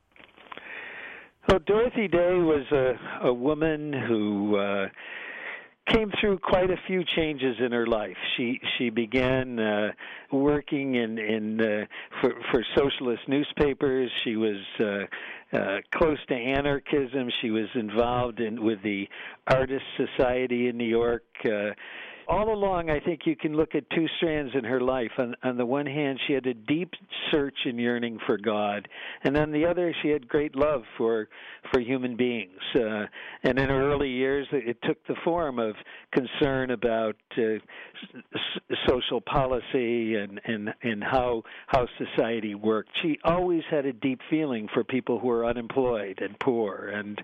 Well, 1.49 1.59
Dorothy 1.65 2.07
Day 2.07 2.35
was 2.35 2.65
a, 2.71 3.27
a 3.27 3.33
woman 3.33 3.91
who. 3.91 4.57
Uh, 4.57 4.89
came 5.87 6.11
through 6.19 6.39
quite 6.39 6.71
a 6.71 6.77
few 6.87 7.03
changes 7.03 7.57
in 7.59 7.71
her 7.71 7.85
life. 7.85 8.17
She 8.37 8.59
she 8.77 8.89
began 8.89 9.59
uh, 9.59 9.91
working 10.31 10.95
in 10.95 11.17
in 11.17 11.61
uh, 11.61 11.85
for 12.21 12.33
for 12.51 12.65
socialist 12.75 13.27
newspapers. 13.27 14.09
She 14.23 14.35
was 14.35 14.57
uh, 14.79 15.57
uh, 15.57 15.81
close 15.91 16.19
to 16.29 16.35
anarchism. 16.35 17.29
She 17.41 17.51
was 17.51 17.67
involved 17.75 18.39
in 18.39 18.63
with 18.63 18.81
the 18.81 19.07
Artists 19.47 19.87
Society 19.97 20.67
in 20.67 20.77
New 20.77 20.87
York. 20.87 21.23
Uh, 21.45 21.71
all 22.27 22.53
along, 22.53 22.89
I 22.89 22.99
think 22.99 23.21
you 23.25 23.35
can 23.35 23.55
look 23.55 23.75
at 23.75 23.89
two 23.91 24.07
strands 24.17 24.51
in 24.55 24.63
her 24.63 24.81
life. 24.81 25.11
On, 25.17 25.35
on 25.43 25.57
the 25.57 25.65
one 25.65 25.85
hand, 25.85 26.19
she 26.27 26.33
had 26.33 26.45
a 26.45 26.53
deep 26.53 26.91
search 27.31 27.57
and 27.65 27.79
yearning 27.79 28.19
for 28.25 28.37
God, 28.37 28.87
and 29.23 29.37
on 29.37 29.51
the 29.51 29.65
other, 29.65 29.93
she 30.01 30.09
had 30.09 30.27
great 30.27 30.55
love 30.55 30.83
for 30.97 31.27
for 31.71 31.79
human 31.79 32.15
beings. 32.15 32.59
Uh, 32.75 33.05
and 33.43 33.59
in 33.59 33.69
her 33.69 33.91
early 33.91 34.09
years, 34.09 34.47
it 34.51 34.77
took 34.83 35.05
the 35.07 35.15
form 35.23 35.59
of 35.59 35.75
concern 36.13 36.71
about 36.71 37.15
uh, 37.37 37.41
s- 37.41 38.77
social 38.87 39.21
policy 39.21 40.15
and 40.15 40.39
and 40.45 40.73
and 40.81 41.03
how 41.03 41.43
how 41.67 41.87
society 41.97 42.55
worked. 42.55 42.89
She 43.01 43.19
always 43.23 43.63
had 43.69 43.85
a 43.85 43.93
deep 43.93 44.19
feeling 44.29 44.67
for 44.73 44.83
people 44.83 45.19
who 45.19 45.27
were 45.27 45.45
unemployed 45.45 46.19
and 46.21 46.39
poor, 46.39 46.91
and 46.93 47.21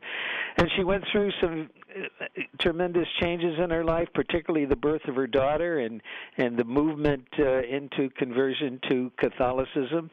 and 0.58 0.70
she 0.76 0.84
went 0.84 1.04
through 1.12 1.32
some 1.42 1.70
uh, 1.96 2.26
tremendous 2.60 3.08
changes 3.22 3.58
in 3.64 3.70
her 3.70 3.84
life, 3.84 4.08
particularly 4.14 4.66
the 4.66 4.76
birth 4.76 5.08
of 5.08 5.16
her 5.16 5.28
daughter 5.28 5.80
and 5.80 6.02
and 6.38 6.58
the 6.58 6.66
movement 6.66 7.28
uh, 7.40 7.62
into 7.62 8.10
conversion 8.18 8.80
to 8.90 9.12
Catholicism, 9.18 10.10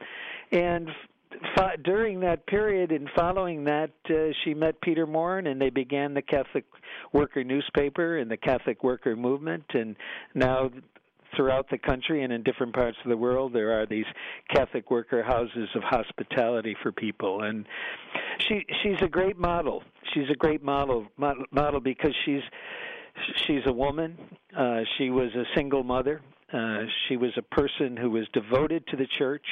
and 0.52 0.88
during 1.82 2.20
that 2.20 2.46
period 2.46 2.92
and 2.92 3.08
following 3.16 3.64
that, 3.64 3.90
uh, 4.10 4.32
she 4.44 4.54
met 4.54 4.80
Peter 4.80 5.06
Maurin 5.06 5.46
and 5.46 5.60
they 5.60 5.70
began 5.70 6.14
the 6.14 6.22
Catholic 6.22 6.64
Worker 7.12 7.44
newspaper 7.44 8.18
and 8.18 8.30
the 8.30 8.36
Catholic 8.36 8.82
Worker 8.82 9.16
movement, 9.16 9.64
and 9.74 9.96
now 10.34 10.70
throughout 11.34 11.68
the 11.70 11.78
country 11.78 12.22
and 12.22 12.32
in 12.32 12.42
different 12.42 12.74
parts 12.74 12.96
of 13.04 13.10
the 13.10 13.16
world 13.16 13.52
there 13.52 13.78
are 13.80 13.86
these 13.86 14.04
Catholic 14.54 14.90
worker 14.90 15.22
houses 15.22 15.68
of 15.74 15.82
hospitality 15.82 16.76
for 16.82 16.92
people. 16.92 17.42
And 17.42 17.66
she 18.38 18.64
she's 18.82 19.00
a 19.02 19.08
great 19.08 19.38
model. 19.38 19.82
She's 20.14 20.30
a 20.30 20.36
great 20.36 20.62
model 20.62 21.06
model 21.18 21.80
because 21.80 22.14
she's 22.24 22.42
she's 23.46 23.62
a 23.66 23.72
woman. 23.72 24.16
Uh 24.56 24.80
she 24.96 25.10
was 25.10 25.34
a 25.34 25.44
single 25.54 25.82
mother. 25.82 26.22
Uh 26.52 26.84
she 27.08 27.16
was 27.16 27.32
a 27.36 27.42
person 27.42 27.96
who 27.96 28.10
was 28.10 28.26
devoted 28.32 28.86
to 28.88 28.96
the 28.96 29.06
church 29.18 29.46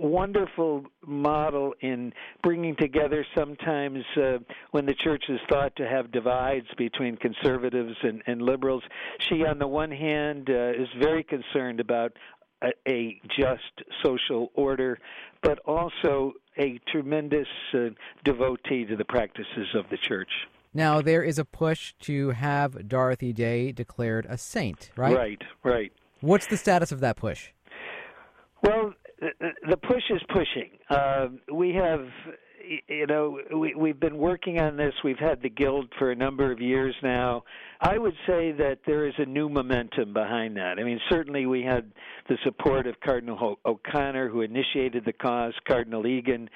wonderful 0.00 0.84
model 1.06 1.74
in 1.80 2.12
bringing 2.42 2.76
together 2.76 3.24
sometimes 3.36 4.04
uh, 4.16 4.38
when 4.70 4.86
the 4.86 4.94
church 4.94 5.24
is 5.28 5.40
thought 5.48 5.74
to 5.76 5.86
have 5.86 6.10
divides 6.10 6.66
between 6.76 7.16
conservatives 7.16 7.96
and, 8.02 8.22
and 8.26 8.42
liberals. 8.42 8.82
She, 9.28 9.44
on 9.44 9.58
the 9.58 9.66
one 9.66 9.90
hand, 9.90 10.48
uh, 10.48 10.70
is 10.70 10.88
very 10.98 11.22
concerned 11.22 11.80
about 11.80 12.12
a, 12.62 12.70
a 12.88 13.20
just 13.36 13.82
social 14.02 14.50
order, 14.54 14.98
but 15.42 15.58
also 15.60 16.32
a 16.58 16.78
tremendous 16.88 17.48
uh, 17.74 17.88
devotee 18.24 18.84
to 18.86 18.96
the 18.96 19.04
practices 19.04 19.68
of 19.74 19.84
the 19.90 19.96
church. 19.96 20.30
Now, 20.72 21.00
there 21.00 21.22
is 21.22 21.38
a 21.38 21.44
push 21.44 21.94
to 22.02 22.30
have 22.30 22.88
Dorothy 22.88 23.32
Day 23.32 23.72
declared 23.72 24.26
a 24.28 24.38
saint, 24.38 24.90
right? 24.96 25.16
Right, 25.16 25.42
right. 25.64 25.92
What's 26.20 26.46
the 26.46 26.56
status 26.56 26.92
of 26.92 27.00
that 27.00 27.16
push? 27.16 27.48
Well, 28.62 28.92
the 29.20 29.76
push 29.76 30.02
is 30.10 30.22
pushing. 30.28 30.70
Uh, 30.88 31.28
we 31.52 31.74
have, 31.74 32.06
you 32.88 33.06
know, 33.06 33.38
we, 33.54 33.74
we've 33.74 34.00
been 34.00 34.16
working 34.16 34.60
on 34.60 34.76
this. 34.76 34.94
We've 35.04 35.18
had 35.18 35.42
the 35.42 35.50
guild 35.50 35.92
for 35.98 36.10
a 36.10 36.16
number 36.16 36.50
of 36.50 36.60
years 36.60 36.94
now. 37.02 37.44
I 37.80 37.98
would 37.98 38.14
say 38.26 38.52
that 38.52 38.78
there 38.86 39.06
is 39.06 39.14
a 39.18 39.26
new 39.26 39.48
momentum 39.48 40.12
behind 40.12 40.56
that. 40.56 40.78
I 40.78 40.84
mean, 40.84 41.00
certainly 41.10 41.46
we 41.46 41.62
had 41.62 41.92
the 42.28 42.36
support 42.44 42.86
of 42.86 42.98
Cardinal 43.00 43.58
O'Connor, 43.64 44.28
who 44.28 44.40
initiated 44.40 45.04
the 45.04 45.12
cause, 45.12 45.54
Cardinal 45.68 46.06
Egan, 46.06 46.48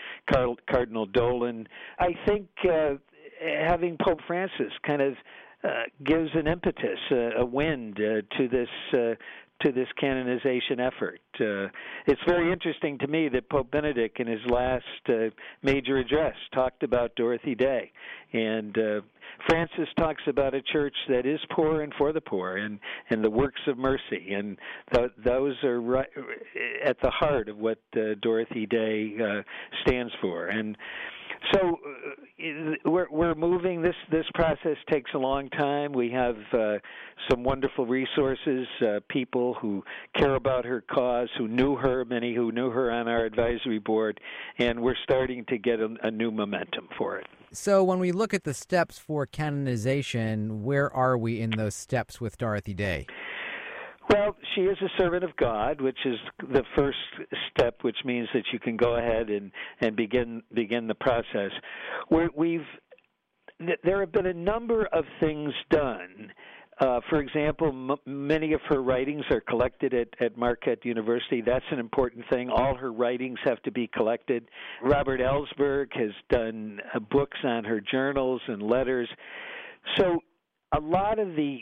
Cardinal 0.70 1.06
Dolan. 1.06 1.66
I 1.98 2.10
think 2.26 2.48
uh, 2.64 2.94
having 3.42 3.96
Pope 4.02 4.20
Francis 4.26 4.72
kind 4.86 5.02
of 5.02 5.14
uh, 5.64 5.84
gives 6.04 6.28
an 6.34 6.46
impetus, 6.46 6.98
uh, 7.10 7.40
a 7.40 7.44
wind 7.44 7.98
uh, 7.98 8.20
to 8.36 8.48
this 8.48 8.68
uh, 8.92 9.14
to 9.62 9.72
this 9.72 9.88
canonization 9.98 10.80
effort. 10.80 11.20
Uh, 11.40 11.68
it's 12.06 12.20
very 12.26 12.52
interesting 12.52 12.98
to 12.98 13.06
me 13.06 13.28
that 13.28 13.48
Pope 13.48 13.70
Benedict, 13.70 14.20
in 14.20 14.26
his 14.26 14.40
last 14.46 14.84
uh, 15.08 15.30
major 15.62 15.98
address, 15.98 16.34
talked 16.52 16.82
about 16.82 17.14
Dorothy 17.14 17.54
Day, 17.54 17.92
and 18.32 18.76
uh, 18.76 19.00
Francis 19.48 19.88
talks 19.96 20.22
about 20.26 20.54
a 20.54 20.62
church 20.62 20.94
that 21.08 21.26
is 21.26 21.40
poor 21.54 21.82
and 21.82 21.92
for 21.96 22.12
the 22.12 22.20
poor, 22.20 22.56
and 22.56 22.78
and 23.10 23.24
the 23.24 23.30
works 23.30 23.60
of 23.66 23.78
mercy, 23.78 24.32
and 24.32 24.58
th- 24.94 25.10
those 25.24 25.54
are 25.64 25.80
right 25.80 26.08
at 26.84 26.96
the 27.00 27.10
heart 27.10 27.48
of 27.48 27.56
what 27.56 27.78
uh, 27.96 28.14
Dorothy 28.20 28.66
Day 28.66 29.14
uh, 29.22 29.42
stands 29.82 30.12
for, 30.20 30.46
and 30.46 30.76
so 31.52 31.78
uh, 31.84 32.72
we're 32.84 33.08
we're 33.10 33.34
moving. 33.34 33.82
This 33.82 33.94
this 34.10 34.24
process 34.34 34.76
takes 34.90 35.10
a 35.14 35.18
long 35.18 35.48
time. 35.50 35.92
We 35.92 36.10
have 36.10 36.36
uh, 36.52 36.78
some 37.30 37.44
wonderful 37.44 37.86
resources, 37.86 38.66
uh, 38.80 39.00
people 39.08 39.54
who 39.54 39.82
care 40.16 40.34
about 40.34 40.64
her 40.64 40.82
cause, 40.82 41.28
who 41.38 41.48
knew 41.48 41.76
her, 41.76 42.04
many 42.04 42.34
who 42.34 42.52
knew 42.52 42.70
her 42.70 42.90
on 42.90 43.08
our 43.08 43.24
advisory 43.24 43.78
board, 43.78 44.20
and 44.58 44.80
we're 44.80 44.96
starting 45.02 45.44
to 45.46 45.58
get 45.58 45.80
a, 45.80 45.94
a 46.02 46.10
new 46.10 46.30
momentum 46.30 46.88
for 46.96 47.18
it. 47.18 47.26
So 47.52 47.84
when 47.84 48.00
we 48.00 48.10
look 48.10 48.34
at 48.34 48.44
the 48.44 48.54
steps 48.54 48.98
for 48.98 49.26
canonization, 49.26 50.64
where 50.64 50.92
are 50.92 51.16
we 51.16 51.40
in 51.40 51.50
those 51.50 51.74
steps 51.74 52.20
with 52.20 52.36
Dorothy 52.36 52.74
Day? 52.74 53.06
Well, 54.10 54.36
she 54.54 54.62
is 54.62 54.76
a 54.82 54.88
servant 54.98 55.24
of 55.24 55.34
God, 55.36 55.80
which 55.80 55.98
is 56.04 56.18
the 56.38 56.62
first 56.76 56.98
step, 57.50 57.78
which 57.82 57.96
means 58.04 58.28
that 58.34 58.44
you 58.52 58.58
can 58.58 58.76
go 58.76 58.96
ahead 58.96 59.30
and 59.30 59.50
and 59.80 59.96
begin 59.96 60.42
begin 60.52 60.86
the 60.86 60.94
process. 60.94 61.50
We're, 62.10 62.28
we've 62.34 62.66
there 63.82 64.00
have 64.00 64.12
been 64.12 64.26
a 64.26 64.34
number 64.34 64.86
of 64.86 65.04
things 65.20 65.52
done. 65.70 66.32
Uh, 66.80 67.00
for 67.08 67.20
example, 67.20 67.68
m- 67.68 68.26
many 68.26 68.52
of 68.52 68.60
her 68.68 68.82
writings 68.82 69.24
are 69.30 69.40
collected 69.40 69.94
at, 69.94 70.08
at 70.20 70.36
Marquette 70.36 70.84
University. 70.84 71.40
That's 71.40 71.64
an 71.70 71.78
important 71.78 72.24
thing. 72.30 72.50
All 72.50 72.74
her 72.74 72.92
writings 72.92 73.38
have 73.44 73.62
to 73.62 73.70
be 73.70 73.86
collected. 73.86 74.48
Robert 74.82 75.20
Ellsberg 75.20 75.86
has 75.92 76.10
done 76.30 76.80
uh, 76.92 76.98
books 76.98 77.38
on 77.44 77.62
her 77.64 77.80
journals 77.80 78.40
and 78.48 78.60
letters. 78.60 79.08
So, 79.96 80.18
a 80.76 80.80
lot 80.80 81.20
of 81.20 81.36
the 81.36 81.60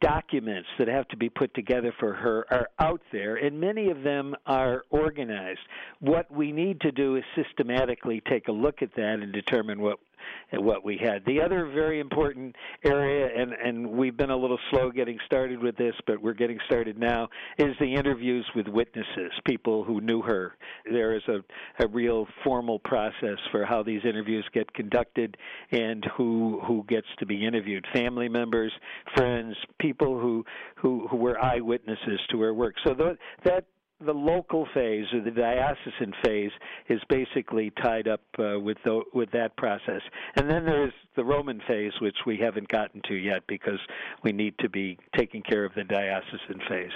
documents 0.00 0.68
that 0.78 0.88
have 0.88 1.08
to 1.08 1.16
be 1.16 1.28
put 1.28 1.54
together 1.54 1.94
for 1.98 2.14
her 2.14 2.46
are 2.50 2.68
out 2.78 3.00
there, 3.12 3.36
and 3.36 3.60
many 3.60 3.90
of 3.90 4.02
them 4.02 4.34
are 4.46 4.84
organized. 4.90 5.60
What 6.00 6.30
we 6.30 6.52
need 6.52 6.80
to 6.82 6.92
do 6.92 7.16
is 7.16 7.24
systematically 7.34 8.22
take 8.28 8.48
a 8.48 8.52
look 8.52 8.82
at 8.82 8.94
that 8.96 9.20
and 9.20 9.32
determine 9.32 9.80
what 9.80 9.98
what 10.52 10.84
we 10.84 10.98
had. 11.02 11.24
The 11.26 11.40
other 11.40 11.66
very 11.66 12.00
important 12.00 12.54
area, 12.84 13.28
and 13.36 13.52
and 13.52 13.90
we've 13.90 14.16
been 14.16 14.30
a 14.30 14.36
little 14.36 14.58
slow 14.70 14.90
getting 14.90 15.18
started 15.26 15.62
with 15.62 15.76
this, 15.76 15.94
but 16.06 16.22
we're 16.22 16.34
getting 16.34 16.58
started 16.66 16.98
now, 16.98 17.28
is 17.58 17.74
the 17.80 17.94
interviews 17.94 18.46
with 18.54 18.68
witnesses, 18.68 19.32
people 19.46 19.84
who 19.84 20.00
knew 20.00 20.22
her. 20.22 20.56
There 20.90 21.16
is 21.16 21.22
a 21.28 21.38
a 21.84 21.88
real 21.88 22.26
formal 22.44 22.78
process 22.78 23.38
for 23.50 23.64
how 23.64 23.82
these 23.82 24.00
interviews 24.04 24.44
get 24.52 24.72
conducted 24.74 25.36
and 25.70 26.04
who 26.16 26.60
who 26.66 26.84
gets 26.88 27.06
to 27.18 27.26
be 27.26 27.46
interviewed. 27.46 27.86
Family 27.92 28.28
members, 28.28 28.72
friends, 29.16 29.56
people 29.78 30.18
who 30.20 30.44
who 30.76 31.06
who 31.08 31.16
were 31.16 31.42
eyewitnesses 31.42 32.20
to 32.30 32.40
her 32.40 32.54
work. 32.54 32.74
So 32.84 32.94
the, 32.94 33.16
that 33.44 33.64
the 34.04 34.12
local 34.12 34.66
phase 34.74 35.06
or 35.12 35.20
the 35.20 35.30
diocesan 35.30 36.12
phase 36.24 36.52
is 36.88 37.00
basically 37.08 37.72
tied 37.82 38.06
up 38.06 38.20
uh, 38.38 38.58
with 38.58 38.78
the, 38.84 39.02
with 39.12 39.30
that 39.32 39.56
process, 39.56 40.02
and 40.36 40.48
then 40.48 40.64
there's 40.64 40.92
the 41.16 41.24
Roman 41.24 41.60
phase, 41.66 41.92
which 42.00 42.16
we 42.26 42.36
haven't 42.36 42.68
gotten 42.68 43.00
to 43.08 43.14
yet 43.14 43.42
because 43.48 43.80
we 44.22 44.32
need 44.32 44.54
to 44.60 44.68
be 44.68 44.98
taking 45.16 45.42
care 45.42 45.64
of 45.64 45.74
the 45.74 45.84
diocesan 45.84 46.60
phase. 46.68 46.92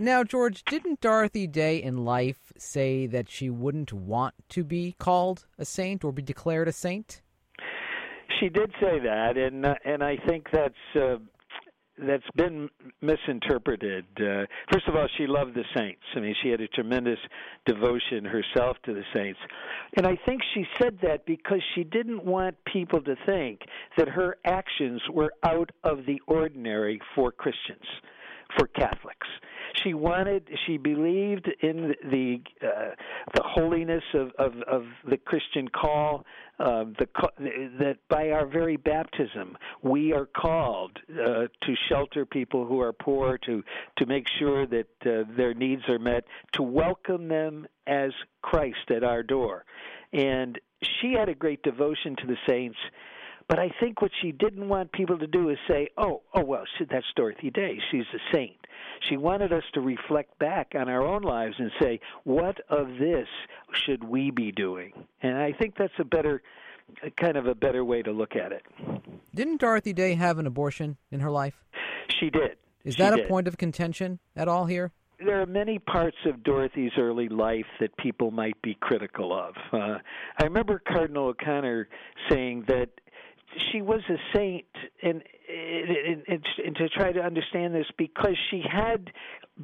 Now, 0.00 0.22
George, 0.22 0.64
didn't 0.64 1.00
Dorothy 1.00 1.48
Day 1.48 1.82
in 1.82 2.04
life 2.04 2.52
say 2.56 3.06
that 3.08 3.28
she 3.28 3.50
wouldn't 3.50 3.92
want 3.92 4.34
to 4.50 4.62
be 4.62 4.94
called 4.96 5.46
a 5.58 5.64
saint 5.64 6.04
or 6.04 6.12
be 6.12 6.22
declared 6.22 6.68
a 6.68 6.72
saint? 6.72 7.20
She 8.38 8.48
did 8.48 8.70
say 8.80 9.00
that, 9.00 9.36
and 9.36 9.66
uh, 9.66 9.74
and 9.84 10.04
I 10.04 10.16
think 10.28 10.46
that's 10.52 10.74
uh, 10.94 11.16
that's 12.06 12.30
been 12.36 12.68
misinterpreted. 13.00 14.04
Uh, 14.18 14.46
first 14.72 14.86
of 14.88 14.94
all, 14.94 15.08
she 15.16 15.26
loved 15.26 15.54
the 15.54 15.64
saints. 15.76 16.02
I 16.14 16.20
mean, 16.20 16.34
she 16.42 16.48
had 16.48 16.60
a 16.60 16.68
tremendous 16.68 17.18
devotion 17.66 18.24
herself 18.24 18.76
to 18.84 18.94
the 18.94 19.02
saints. 19.14 19.38
And 19.96 20.06
I 20.06 20.18
think 20.26 20.42
she 20.54 20.64
said 20.80 20.98
that 21.02 21.26
because 21.26 21.62
she 21.74 21.84
didn't 21.84 22.24
want 22.24 22.56
people 22.72 23.00
to 23.02 23.14
think 23.26 23.60
that 23.96 24.08
her 24.08 24.36
actions 24.44 25.00
were 25.12 25.32
out 25.44 25.70
of 25.84 26.06
the 26.06 26.20
ordinary 26.26 27.00
for 27.14 27.32
Christians, 27.32 27.84
for 28.56 28.66
Catholics. 28.68 29.26
She 29.84 29.94
wanted 29.94 30.48
she 30.66 30.76
believed 30.76 31.48
in 31.60 31.94
the 32.10 32.40
uh, 32.62 32.94
the 33.34 33.42
holiness 33.44 34.02
of, 34.14 34.30
of, 34.38 34.52
of 34.62 34.84
the 35.08 35.16
Christian 35.18 35.68
call 35.68 36.24
uh, 36.58 36.84
the 36.98 37.06
that 37.78 37.98
by 38.08 38.30
our 38.30 38.46
very 38.46 38.76
baptism 38.76 39.56
we 39.82 40.12
are 40.12 40.26
called 40.26 40.98
uh, 41.10 41.46
to 41.62 41.74
shelter 41.88 42.24
people 42.24 42.66
who 42.66 42.80
are 42.80 42.92
poor 42.92 43.38
to 43.46 43.62
to 43.98 44.06
make 44.06 44.26
sure 44.38 44.66
that 44.66 44.88
uh, 45.04 45.30
their 45.36 45.54
needs 45.54 45.82
are 45.88 45.98
met 45.98 46.24
to 46.52 46.62
welcome 46.62 47.28
them 47.28 47.66
as 47.86 48.10
Christ 48.42 48.90
at 48.90 49.04
our 49.04 49.22
door. 49.22 49.64
And 50.12 50.58
she 50.82 51.12
had 51.12 51.28
a 51.28 51.34
great 51.34 51.62
devotion 51.62 52.16
to 52.16 52.26
the 52.26 52.36
saints 52.48 52.78
but 53.48 53.58
I 53.58 53.70
think 53.80 54.02
what 54.02 54.10
she 54.20 54.30
didn't 54.30 54.68
want 54.68 54.92
people 54.92 55.18
to 55.18 55.26
do 55.26 55.48
is 55.48 55.58
say, 55.66 55.88
"Oh, 55.96 56.22
oh 56.34 56.44
well, 56.44 56.64
that's 56.90 57.06
Dorothy 57.16 57.50
Day. 57.50 57.80
She's 57.90 58.06
a 58.14 58.34
saint." 58.34 58.56
She 59.00 59.16
wanted 59.16 59.52
us 59.52 59.62
to 59.74 59.80
reflect 59.80 60.38
back 60.38 60.72
on 60.74 60.88
our 60.88 61.02
own 61.02 61.22
lives 61.22 61.54
and 61.58 61.70
say, 61.80 62.00
"What 62.24 62.60
of 62.68 62.98
this 62.98 63.28
should 63.72 64.04
we 64.04 64.30
be 64.30 64.52
doing?" 64.52 64.92
And 65.22 65.38
I 65.38 65.52
think 65.52 65.76
that's 65.76 65.98
a 65.98 66.04
better 66.04 66.42
kind 67.16 67.36
of 67.36 67.46
a 67.46 67.54
better 67.54 67.84
way 67.84 68.02
to 68.02 68.12
look 68.12 68.36
at 68.36 68.52
it. 68.52 68.62
Didn't 69.34 69.60
Dorothy 69.60 69.92
Day 69.92 70.14
have 70.14 70.38
an 70.38 70.46
abortion 70.46 70.96
in 71.10 71.20
her 71.20 71.30
life? 71.30 71.62
She 72.20 72.30
did. 72.30 72.56
Is 72.84 72.94
she 72.94 73.02
that 73.02 73.14
did. 73.14 73.26
a 73.26 73.28
point 73.28 73.48
of 73.48 73.58
contention 73.58 74.18
at 74.36 74.48
all 74.48 74.66
here? 74.66 74.92
there 75.24 75.40
are 75.40 75.46
many 75.46 75.78
parts 75.78 76.16
of 76.26 76.42
Dorothy's 76.44 76.92
early 76.96 77.28
life 77.28 77.66
that 77.80 77.96
people 77.96 78.30
might 78.30 78.60
be 78.62 78.76
critical 78.80 79.36
of. 79.36 79.54
Uh, 79.72 79.98
I 80.40 80.44
remember 80.44 80.80
Cardinal 80.86 81.28
O'Connor 81.28 81.88
saying 82.30 82.64
that 82.68 82.88
she 83.72 83.82
was 83.82 84.00
a 84.08 84.16
saint 84.34 84.66
and, 85.02 85.22
to 86.76 86.88
try 86.90 87.12
to 87.12 87.20
understand 87.20 87.74
this 87.74 87.86
because 87.96 88.36
she 88.50 88.62
had 88.68 89.10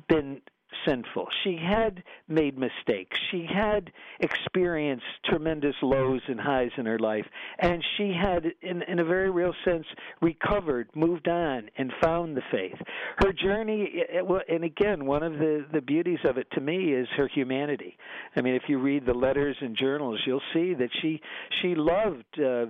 been 0.08 0.40
sinful. 0.86 1.28
She 1.44 1.56
had 1.56 2.02
made 2.28 2.58
mistakes. 2.58 3.16
She 3.30 3.46
had 3.46 3.92
experienced 4.20 5.04
tremendous 5.24 5.74
lows 5.82 6.20
and 6.28 6.40
highs 6.40 6.70
in 6.76 6.86
her 6.86 6.98
life. 6.98 7.26
And 7.58 7.82
she 7.96 8.12
had, 8.12 8.44
in, 8.62 8.82
in 8.82 8.98
a 8.98 9.04
very 9.04 9.30
real 9.30 9.54
sense, 9.64 9.86
recovered, 10.20 10.88
moved 10.94 11.28
on, 11.28 11.70
and 11.76 11.92
found 12.02 12.36
the 12.36 12.42
faith. 12.50 12.76
Her 13.18 13.32
journey, 13.32 14.02
and 14.48 14.64
again, 14.64 15.06
one 15.06 15.22
of 15.22 15.34
the, 15.34 15.66
the 15.72 15.80
beauties 15.80 16.18
of 16.24 16.38
it 16.38 16.48
to 16.52 16.60
me 16.60 16.92
is 16.92 17.08
her 17.16 17.28
humanity. 17.28 17.96
I 18.36 18.40
mean, 18.40 18.54
if 18.54 18.62
you 18.68 18.78
read 18.78 19.06
the 19.06 19.14
letters 19.14 19.56
and 19.60 19.76
journals, 19.76 20.20
you'll 20.26 20.42
see 20.52 20.74
that 20.74 20.90
she, 21.00 21.20
she 21.62 21.74
loved. 21.74 22.24
Uh, 22.38 22.66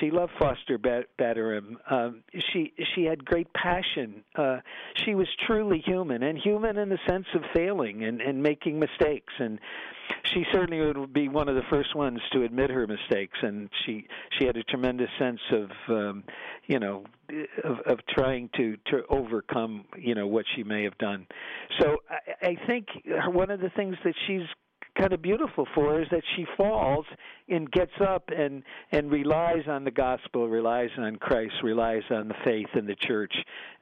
she 0.00 0.10
loved 0.10 0.32
Foster 0.38 0.78
Batterham. 0.78 1.78
Um, 1.90 2.22
she 2.52 2.72
she 2.94 3.04
had 3.04 3.24
great 3.24 3.52
passion. 3.52 4.24
Uh, 4.36 4.58
she 5.04 5.14
was 5.14 5.26
truly 5.46 5.82
human, 5.84 6.22
and 6.22 6.38
human 6.38 6.76
in 6.78 6.88
the 6.88 6.98
sense 7.08 7.26
of 7.34 7.42
failing 7.54 8.04
and, 8.04 8.20
and 8.20 8.42
making 8.42 8.78
mistakes. 8.78 9.32
And 9.38 9.58
she 10.24 10.44
certainly 10.52 10.84
would 10.84 11.12
be 11.12 11.28
one 11.28 11.48
of 11.48 11.54
the 11.54 11.62
first 11.70 11.94
ones 11.94 12.20
to 12.32 12.44
admit 12.44 12.70
her 12.70 12.86
mistakes. 12.86 13.38
And 13.42 13.68
she 13.84 14.06
she 14.38 14.46
had 14.46 14.56
a 14.56 14.64
tremendous 14.64 15.10
sense 15.18 15.40
of 15.52 15.70
um, 15.88 16.24
you 16.66 16.78
know 16.78 17.04
of, 17.64 17.78
of 17.86 17.98
trying 18.08 18.50
to 18.56 18.76
to 18.86 19.02
overcome 19.10 19.84
you 19.96 20.14
know 20.14 20.26
what 20.26 20.44
she 20.54 20.62
may 20.62 20.84
have 20.84 20.98
done. 20.98 21.26
So 21.80 21.98
I, 22.10 22.48
I 22.48 22.66
think 22.66 22.86
one 23.28 23.50
of 23.50 23.60
the 23.60 23.70
things 23.70 23.96
that 24.04 24.14
she's 24.26 24.42
kind 24.98 25.12
of 25.12 25.22
beautiful 25.22 25.66
for 25.74 25.92
her 25.92 26.02
is 26.02 26.08
that 26.10 26.22
she 26.36 26.44
falls 26.56 27.06
and 27.48 27.70
gets 27.70 27.92
up 28.00 28.24
and 28.36 28.62
and 28.92 29.10
relies 29.10 29.66
on 29.68 29.84
the 29.84 29.90
gospel, 29.90 30.48
relies 30.48 30.90
on 30.98 31.16
Christ, 31.16 31.54
relies 31.62 32.02
on 32.10 32.28
the 32.28 32.34
faith 32.44 32.68
and 32.74 32.88
the 32.88 32.96
church 32.96 33.32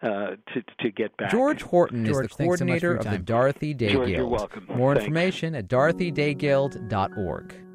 uh, 0.02 0.36
to 0.54 0.62
to 0.80 0.90
get 0.90 1.16
back. 1.16 1.30
George 1.30 1.62
Horton 1.62 2.04
George, 2.04 2.26
is 2.26 2.36
the 2.36 2.44
coordinator 2.44 2.98
so 3.00 3.08
of 3.08 3.12
the 3.12 3.18
Dorothy 3.18 3.74
Day 3.74 3.92
George, 3.92 4.08
Guild. 4.08 4.18
You're 4.18 4.28
welcome. 4.28 4.66
More 4.68 4.94
Thanks. 4.94 5.06
information 5.06 5.54
at 5.54 5.68
dorothyDayGuild.org. 5.68 7.65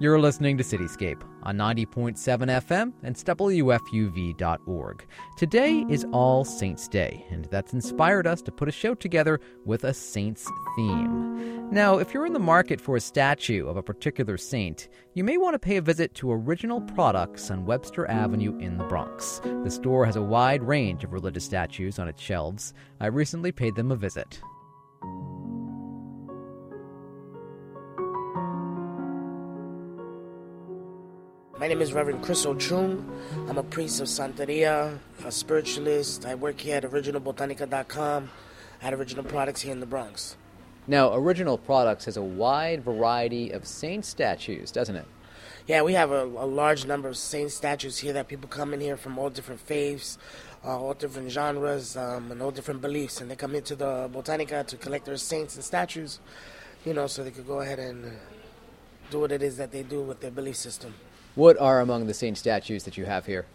You're 0.00 0.20
listening 0.20 0.56
to 0.58 0.62
Cityscape 0.62 1.24
on 1.42 1.56
90.7 1.56 2.14
FM 2.16 2.92
and 3.02 3.16
WFUV.org. 3.16 5.06
Today 5.36 5.84
is 5.88 6.06
All 6.12 6.44
Saints 6.44 6.86
Day, 6.86 7.26
and 7.30 7.46
that's 7.46 7.72
inspired 7.72 8.28
us 8.28 8.40
to 8.42 8.52
put 8.52 8.68
a 8.68 8.72
show 8.72 8.94
together 8.94 9.40
with 9.64 9.82
a 9.82 9.92
saint's 9.92 10.48
theme. 10.76 11.68
Now, 11.72 11.98
if 11.98 12.14
you're 12.14 12.26
in 12.26 12.32
the 12.32 12.38
market 12.38 12.80
for 12.80 12.94
a 12.94 13.00
statue 13.00 13.66
of 13.66 13.76
a 13.76 13.82
particular 13.82 14.36
saint, 14.36 14.88
you 15.14 15.24
may 15.24 15.36
want 15.36 15.54
to 15.54 15.58
pay 15.58 15.78
a 15.78 15.82
visit 15.82 16.14
to 16.14 16.30
Original 16.30 16.80
Products 16.80 17.50
on 17.50 17.66
Webster 17.66 18.08
Avenue 18.08 18.56
in 18.60 18.78
the 18.78 18.84
Bronx. 18.84 19.40
The 19.42 19.70
store 19.70 20.06
has 20.06 20.14
a 20.14 20.22
wide 20.22 20.62
range 20.62 21.02
of 21.02 21.12
religious 21.12 21.44
statues 21.44 21.98
on 21.98 22.06
its 22.06 22.22
shelves. 22.22 22.72
I 23.00 23.06
recently 23.06 23.50
paid 23.50 23.74
them 23.74 23.90
a 23.90 23.96
visit. 23.96 24.40
My 31.58 31.66
name 31.66 31.82
is 31.82 31.92
Reverend 31.92 32.22
Chris 32.22 32.46
Ochun. 32.46 33.02
I'm 33.48 33.58
a 33.58 33.64
priest 33.64 34.00
of 34.00 34.06
Santeria, 34.06 34.96
a 35.24 35.32
spiritualist. 35.32 36.24
I 36.24 36.36
work 36.36 36.60
here 36.60 36.76
at 36.76 36.84
originalbotanica.com 36.84 38.30
at 38.80 38.94
Original 38.94 39.24
Products 39.24 39.62
here 39.62 39.72
in 39.72 39.80
the 39.80 39.86
Bronx. 39.86 40.36
Now, 40.86 41.12
Original 41.12 41.58
Products 41.58 42.04
has 42.04 42.16
a 42.16 42.22
wide 42.22 42.84
variety 42.84 43.50
of 43.50 43.66
saint 43.66 44.04
statues, 44.04 44.70
doesn't 44.70 44.94
it? 44.94 45.06
Yeah, 45.66 45.82
we 45.82 45.94
have 45.94 46.12
a, 46.12 46.22
a 46.22 46.46
large 46.46 46.86
number 46.86 47.08
of 47.08 47.16
saint 47.16 47.50
statues 47.50 47.98
here 47.98 48.12
that 48.12 48.28
people 48.28 48.48
come 48.48 48.72
in 48.72 48.80
here 48.80 48.96
from 48.96 49.18
all 49.18 49.28
different 49.28 49.60
faiths, 49.60 50.16
uh, 50.64 50.78
all 50.78 50.94
different 50.94 51.32
genres, 51.32 51.96
um, 51.96 52.30
and 52.30 52.40
all 52.40 52.52
different 52.52 52.80
beliefs. 52.80 53.20
And 53.20 53.28
they 53.28 53.34
come 53.34 53.56
into 53.56 53.74
the 53.74 54.08
Botanica 54.14 54.64
to 54.64 54.76
collect 54.76 55.06
their 55.06 55.16
saints 55.16 55.56
and 55.56 55.64
statues, 55.64 56.20
you 56.84 56.94
know, 56.94 57.08
so 57.08 57.24
they 57.24 57.32
could 57.32 57.48
go 57.48 57.62
ahead 57.62 57.80
and 57.80 58.16
do 59.10 59.18
what 59.18 59.32
it 59.32 59.42
is 59.42 59.56
that 59.56 59.72
they 59.72 59.82
do 59.82 60.02
with 60.02 60.20
their 60.20 60.30
belief 60.30 60.54
system. 60.54 60.94
What 61.38 61.56
are 61.60 61.78
among 61.78 62.08
the 62.08 62.14
saint 62.14 62.36
statues 62.36 62.82
that 62.82 62.96
you 62.96 63.04
have 63.04 63.24
here? 63.26 63.46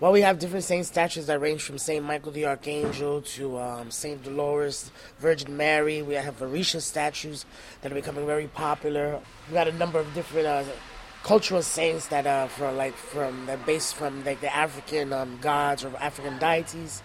Well, 0.00 0.12
we 0.12 0.20
have 0.20 0.38
different 0.38 0.66
saint 0.66 0.84
statues 0.84 1.24
that 1.28 1.40
range 1.40 1.62
from 1.62 1.78
Saint 1.78 2.04
Michael 2.04 2.30
the 2.30 2.44
Archangel 2.44 3.22
to 3.22 3.58
um, 3.58 3.90
Saint 3.90 4.22
Dolores, 4.22 4.90
Virgin 5.18 5.56
Mary. 5.56 6.02
We 6.02 6.12
have 6.12 6.38
Orisha 6.40 6.82
statues 6.82 7.46
that 7.80 7.90
are 7.90 7.94
becoming 7.94 8.26
very 8.26 8.48
popular. 8.48 9.18
We 9.48 9.54
got 9.54 9.66
a 9.66 9.72
number 9.72 9.98
of 9.98 10.12
different 10.12 10.46
uh, 10.46 10.64
cultural 11.22 11.62
saints 11.62 12.08
that 12.08 12.26
are 12.26 12.50
for 12.50 12.70
like 12.70 12.94
from 12.94 13.46
that 13.46 13.64
based 13.64 13.94
from 13.94 14.22
like 14.22 14.42
the 14.42 14.54
African 14.54 15.14
um, 15.14 15.38
gods 15.40 15.84
or 15.84 15.96
African 15.96 16.38
deities 16.38 17.02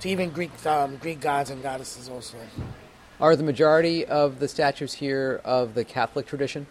to 0.00 0.10
even 0.10 0.28
Greek 0.28 0.50
um, 0.66 0.96
Greek 0.98 1.22
gods 1.22 1.48
and 1.48 1.62
goddesses 1.62 2.10
also. 2.10 2.36
Are 3.18 3.34
the 3.34 3.42
majority 3.42 4.04
of 4.04 4.40
the 4.40 4.48
statues 4.48 4.92
here 4.92 5.40
of 5.42 5.72
the 5.72 5.86
Catholic 5.86 6.26
tradition? 6.26 6.66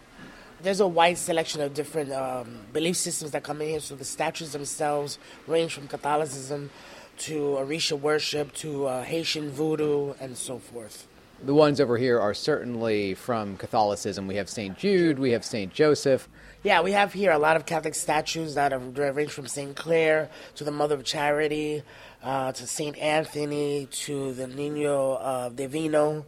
There's 0.64 0.80
a 0.80 0.88
wide 0.88 1.18
selection 1.18 1.60
of 1.60 1.74
different 1.74 2.10
um, 2.10 2.56
belief 2.72 2.96
systems 2.96 3.30
that 3.32 3.44
come 3.44 3.60
in 3.60 3.68
here. 3.68 3.80
So 3.80 3.94
the 3.94 4.04
statues 4.04 4.52
themselves 4.52 5.18
range 5.46 5.74
from 5.74 5.86
Catholicism 5.86 6.70
to 7.18 7.34
Orisha 7.60 8.00
worship 8.00 8.52
to 8.54 8.86
uh, 8.86 9.02
Haitian 9.04 9.50
voodoo 9.50 10.14
and 10.20 10.36
so 10.36 10.58
forth. 10.58 11.06
The 11.44 11.54
ones 11.54 11.80
over 11.80 11.98
here 11.98 12.18
are 12.18 12.32
certainly 12.32 13.14
from 13.14 13.58
Catholicism. 13.58 14.26
We 14.26 14.36
have 14.36 14.48
St. 14.48 14.76
Jude, 14.78 15.18
we 15.18 15.32
have 15.32 15.44
St. 15.44 15.72
Joseph. 15.72 16.28
Yeah, 16.62 16.80
we 16.80 16.92
have 16.92 17.12
here 17.12 17.32
a 17.32 17.38
lot 17.38 17.56
of 17.56 17.66
Catholic 17.66 17.94
statues 17.94 18.54
that 18.54 18.72
are 18.72 18.78
range 18.78 19.30
from 19.30 19.46
St. 19.46 19.76
Clare 19.76 20.30
to 20.54 20.64
the 20.64 20.70
Mother 20.70 20.94
of 20.94 21.04
Charity, 21.04 21.82
uh, 22.22 22.52
to 22.52 22.66
St. 22.66 22.96
Anthony, 22.96 23.86
to 23.90 24.32
the 24.32 24.46
Nino 24.46 25.12
uh, 25.14 25.48
Divino, 25.50 26.24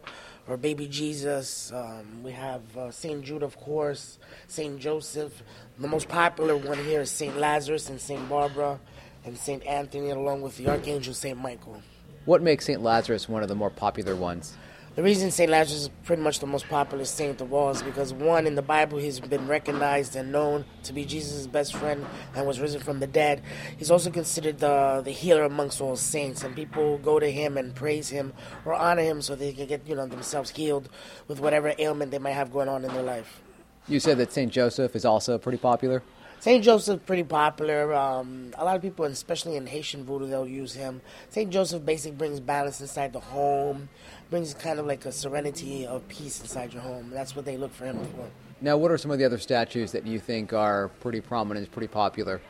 or 0.47 0.57
Baby 0.57 0.87
Jesus. 0.87 1.71
Um, 1.71 2.23
we 2.23 2.31
have 2.31 2.61
uh, 2.77 2.91
St. 2.91 3.23
Jude, 3.23 3.43
of 3.43 3.57
course, 3.57 4.17
St. 4.47 4.79
Joseph. 4.79 5.43
The 5.79 5.87
most 5.87 6.07
popular 6.07 6.55
one 6.55 6.77
here 6.79 7.01
is 7.01 7.11
St. 7.11 7.37
Lazarus 7.37 7.89
and 7.89 7.99
St. 7.99 8.27
Barbara 8.29 8.79
and 9.25 9.37
St. 9.37 9.65
Anthony, 9.65 10.09
along 10.09 10.41
with 10.41 10.57
the 10.57 10.69
Archangel 10.69 11.13
St. 11.13 11.37
Michael. 11.37 11.81
What 12.25 12.41
makes 12.41 12.65
St. 12.65 12.81
Lazarus 12.81 13.29
one 13.29 13.43
of 13.43 13.49
the 13.49 13.55
more 13.55 13.69
popular 13.69 14.15
ones? 14.15 14.57
The 14.97 15.03
reason 15.03 15.29
St. 15.29 15.47
Lazarus 15.47 15.83
is 15.83 15.89
pretty 16.05 16.23
much 16.23 16.39
the 16.39 16.47
most 16.47 16.67
popular 16.69 17.05
saint 17.05 17.39
of 17.39 17.53
all 17.53 17.69
is 17.69 17.83
because, 17.83 18.11
one, 18.15 18.47
in 18.47 18.55
the 18.55 18.63
Bible, 18.63 18.97
he's 18.97 19.19
been 19.19 19.47
recognized 19.47 20.15
and 20.15 20.31
known 20.31 20.65
to 20.85 20.91
be 20.91 21.05
Jesus' 21.05 21.45
best 21.45 21.75
friend 21.75 22.03
and 22.33 22.47
was 22.47 22.59
risen 22.59 22.81
from 22.81 22.99
the 22.99 23.05
dead. 23.05 23.43
He's 23.77 23.91
also 23.91 24.09
considered 24.09 24.57
the, 24.57 25.03
the 25.05 25.11
healer 25.11 25.43
amongst 25.43 25.81
all 25.81 25.95
saints, 25.97 26.43
and 26.43 26.55
people 26.55 26.97
go 26.97 27.19
to 27.19 27.31
him 27.31 27.59
and 27.59 27.75
praise 27.75 28.09
him 28.09 28.33
or 28.65 28.73
honor 28.73 29.03
him 29.03 29.21
so 29.21 29.35
they 29.35 29.53
can 29.53 29.67
get 29.67 29.87
you 29.87 29.93
know 29.93 30.07
themselves 30.07 30.49
healed 30.49 30.89
with 31.27 31.39
whatever 31.39 31.75
ailment 31.77 32.09
they 32.09 32.17
might 32.17 32.31
have 32.31 32.51
going 32.51 32.67
on 32.67 32.83
in 32.83 32.91
their 32.91 33.03
life. 33.03 33.43
You 33.87 33.99
said 33.99 34.17
that 34.17 34.33
St. 34.33 34.51
Joseph 34.51 34.95
is 34.95 35.05
also 35.05 35.37
pretty 35.37 35.59
popular? 35.59 36.01
St. 36.39 36.63
Joseph 36.63 37.03
pretty 37.05 37.23
popular. 37.23 37.93
Um, 37.95 38.53
a 38.57 38.63
lot 38.63 38.75
of 38.75 38.81
people, 38.81 39.05
especially 39.05 39.55
in 39.55 39.65
Haitian 39.65 40.05
voodoo, 40.05 40.27
they'll 40.27 40.47
use 40.47 40.73
him. 40.73 41.01
St. 41.29 41.49
Joseph 41.49 41.83
basically 41.83 42.15
brings 42.15 42.39
balance 42.39 42.79
inside 42.79 43.13
the 43.13 43.19
home, 43.19 43.89
brings 44.29 44.53
kind 44.53 44.79
of 44.79 44.85
like 44.85 45.05
a 45.05 45.11
serenity 45.11 45.85
of 45.85 46.07
peace 46.07 46.41
inside 46.41 46.73
your 46.73 46.81
home. 46.81 47.09
That's 47.09 47.35
what 47.35 47.45
they 47.45 47.57
look 47.57 47.73
for 47.73 47.85
him 47.85 47.97
for. 47.97 48.29
Now, 48.59 48.77
what 48.77 48.91
are 48.91 48.97
some 48.97 49.11
of 49.11 49.19
the 49.19 49.25
other 49.25 49.37
statues 49.37 49.91
that 49.91 50.05
you 50.05 50.19
think 50.19 50.51
are 50.51 50.89
pretty 50.99 51.21
prominent, 51.21 51.71
pretty 51.71 51.87
popular? 51.87 52.41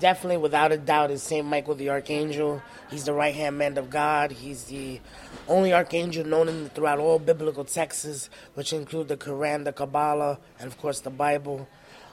Definitely, 0.00 0.38
without 0.38 0.72
a 0.72 0.78
doubt, 0.78 1.10
is 1.10 1.22
St. 1.22 1.46
Michael 1.46 1.74
the 1.74 1.90
Archangel. 1.90 2.62
He's 2.90 3.04
the 3.04 3.12
right 3.12 3.34
hand 3.34 3.58
man 3.58 3.76
of 3.76 3.90
God. 3.90 4.32
He's 4.32 4.64
the 4.64 5.00
only 5.46 5.74
archangel 5.74 6.24
known 6.24 6.48
in, 6.48 6.68
throughout 6.70 6.98
all 6.98 7.18
biblical 7.18 7.64
texts, 7.64 8.30
which 8.54 8.72
include 8.72 9.08
the 9.08 9.16
Quran, 9.18 9.64
the 9.64 9.72
Kabbalah, 9.72 10.38
and 10.58 10.66
of 10.66 10.78
course 10.78 11.00
the 11.00 11.10
Bible. 11.10 11.68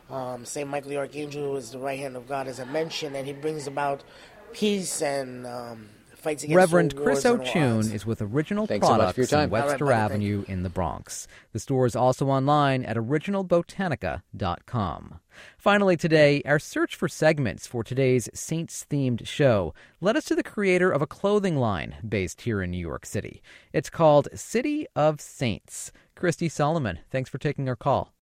Um, 0.10 0.44
Saint 0.44 0.70
Michael 0.70 0.90
the 0.90 0.98
Archangel 0.98 1.56
is 1.56 1.72
the 1.72 1.80
right 1.80 1.98
hand 1.98 2.18
of 2.18 2.28
God, 2.28 2.48
as 2.48 2.60
I 2.60 2.66
mentioned, 2.66 3.16
and 3.16 3.26
he 3.26 3.34
brings 3.34 3.66
about 3.66 4.04
peace 4.52 5.02
and 5.02 5.48
um, 5.48 5.90
fights 6.20 6.44
against 6.44 6.56
Reverend 6.56 6.96
Chris 6.96 7.24
wars 7.24 7.26
and 7.26 7.42
O'Chune 7.42 7.92
is 7.92 8.06
with 8.06 8.22
Original 8.22 8.68
Thanks 8.68 8.86
so 8.86 8.92
much 8.92 9.00
Products 9.00 9.16
for 9.16 9.22
your 9.22 9.28
time. 9.28 9.46
on 9.46 9.50
Webster 9.50 9.86
All 9.86 9.92
right, 9.92 9.98
buddy, 9.98 10.00
thank 10.00 10.12
Avenue 10.12 10.44
in 10.48 10.64
the 10.64 10.70
Bronx. 10.70 11.28
The 11.54 11.60
store 11.60 11.86
is 11.86 11.96
also 11.96 12.28
online 12.28 12.84
at 12.86 12.98
originalbotanica.com. 12.98 15.20
Finally, 15.58 15.96
today, 15.98 16.42
our 16.46 16.60
search 16.60 16.96
for 16.96 17.08
segments 17.08 17.66
for 17.66 17.84
today's 17.84 18.30
Saints 18.34 18.86
themed 18.90 19.26
show 19.26 19.74
led 20.02 20.18
us 20.18 20.26
to 20.26 20.36
the 20.36 20.44
creator 20.44 20.92
of 20.92 21.02
a 21.02 21.08
clothing 21.08 21.58
line 21.58 21.96
based 22.08 22.42
here 22.42 22.62
in 22.62 22.72
New 22.72 22.78
York 22.78 23.06
City. 23.06 23.42
It's 23.74 23.90
called 23.90 24.28
City 24.36 24.86
of 24.96 25.20
Saints. 25.22 25.92
Christy 26.16 26.50
Solomon, 26.50 27.00
thanks 27.10 27.30
for 27.30 27.38
taking 27.38 27.70
our 27.70 27.76
call. 27.76 28.14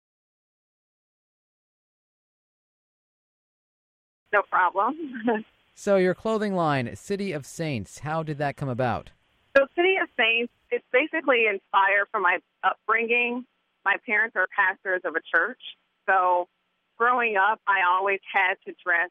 No 4.32 4.42
problem. 4.42 4.96
So, 5.78 5.96
your 5.96 6.14
clothing 6.14 6.54
line, 6.54 6.96
City 6.96 7.32
of 7.32 7.44
Saints, 7.44 7.98
how 7.98 8.22
did 8.22 8.38
that 8.38 8.56
come 8.56 8.70
about? 8.70 9.10
so, 9.54 9.66
City 9.76 9.96
of 10.02 10.08
Saints, 10.16 10.50
it's 10.70 10.84
basically 10.90 11.44
inspired 11.52 12.08
from 12.10 12.22
my 12.22 12.38
upbringing. 12.64 13.44
My 13.84 13.96
parents 14.06 14.36
are 14.36 14.46
pastors 14.56 15.02
of 15.04 15.16
a 15.16 15.20
church. 15.36 15.60
So, 16.08 16.48
growing 16.96 17.36
up, 17.36 17.60
I 17.66 17.84
always 17.86 18.20
had 18.32 18.54
to 18.66 18.72
dress, 18.82 19.10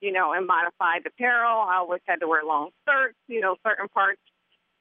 you 0.00 0.10
know, 0.10 0.32
in 0.32 0.48
modified 0.48 1.06
apparel. 1.06 1.60
I 1.60 1.76
always 1.76 2.00
had 2.06 2.18
to 2.20 2.26
wear 2.26 2.44
long 2.44 2.70
skirts, 2.82 3.16
you 3.28 3.40
know, 3.40 3.54
certain 3.64 3.86
parts 3.86 4.20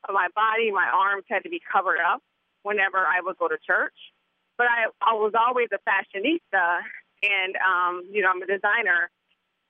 of 0.09 0.15
my 0.15 0.29
body, 0.33 0.71
my 0.71 0.89
arms 0.91 1.25
had 1.29 1.43
to 1.43 1.49
be 1.49 1.61
covered 1.61 1.99
up 1.99 2.23
whenever 2.63 2.97
I 2.97 3.21
would 3.21 3.37
go 3.37 3.47
to 3.47 3.57
church. 3.63 3.93
But 4.57 4.65
I, 4.65 4.89
I 4.99 5.13
was 5.13 5.33
always 5.37 5.69
a 5.71 5.79
fashionista, 5.87 6.81
and, 7.21 7.55
um, 7.57 8.03
you 8.11 8.23
know, 8.23 8.29
I'm 8.33 8.41
a 8.41 8.47
designer. 8.47 9.11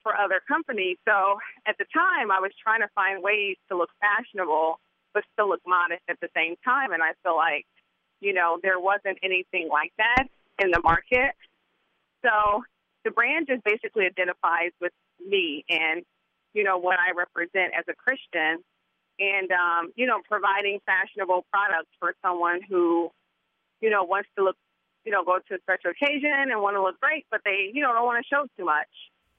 For 0.04 0.16
other 0.16 0.42
companies. 0.48 0.98
So 1.08 1.40
at 1.66 1.78
the 1.78 1.86
time, 1.94 2.30
I 2.30 2.40
was 2.40 2.52
trying 2.62 2.82
to 2.82 2.90
find 2.94 3.24
ways 3.24 3.56
to 3.70 3.78
look 3.78 3.90
fashionable, 4.00 4.80
but 5.14 5.24
still 5.34 5.50
look 5.50 5.62
modest 5.66 6.04
at 6.10 6.20
the 6.20 6.30
same 6.36 6.56
time. 6.64 6.92
And 6.92 7.02
I 7.02 7.14
feel 7.24 7.36
like, 7.36 7.66
you 8.20 8.34
know, 8.34 8.60
there 8.62 8.80
wasn't 8.80 9.18
anything 9.24 9.70
like 9.72 9.94
that 9.98 10.28
in 10.60 10.72
the 10.72 10.82
market. 10.84 11.34
So 12.24 12.64
the 13.04 13.12
brand 13.12 13.48
just 13.48 13.64
basically 13.64 14.06
identifies 14.06 14.72
with 14.80 14.94
me 15.26 15.66
and, 15.70 16.04
you 16.54 16.64
know, 16.64 16.78
what 16.78 17.00
I 17.00 17.12
represent 17.16 17.74
as 17.78 17.86
a 17.90 17.94
Christian 17.96 18.64
and, 19.20 19.52
um, 19.52 19.92
you 19.96 20.06
know, 20.06 20.20
providing 20.30 20.80
fashionable 20.86 21.46
products 21.52 21.92
for 22.00 22.16
someone 22.22 22.62
who, 22.68 23.12
you 23.82 23.90
know, 23.90 24.04
wants 24.04 24.30
to 24.38 24.44
look, 24.44 24.56
you 25.06 25.12
know, 25.12 25.24
go 25.24 25.40
to 25.50 25.56
a 25.56 25.60
special 25.60 25.92
occasion 25.92 26.52
and 26.52 26.62
want 26.62 26.76
to 26.76 26.82
look 26.82 27.00
great, 27.00 27.26
but 27.30 27.42
they, 27.44 27.70
you 27.74 27.82
know, 27.82 27.94
don't 27.94 28.06
want 28.06 28.24
to 28.24 28.28
show 28.28 28.48
too 28.58 28.66
much. 28.66 28.88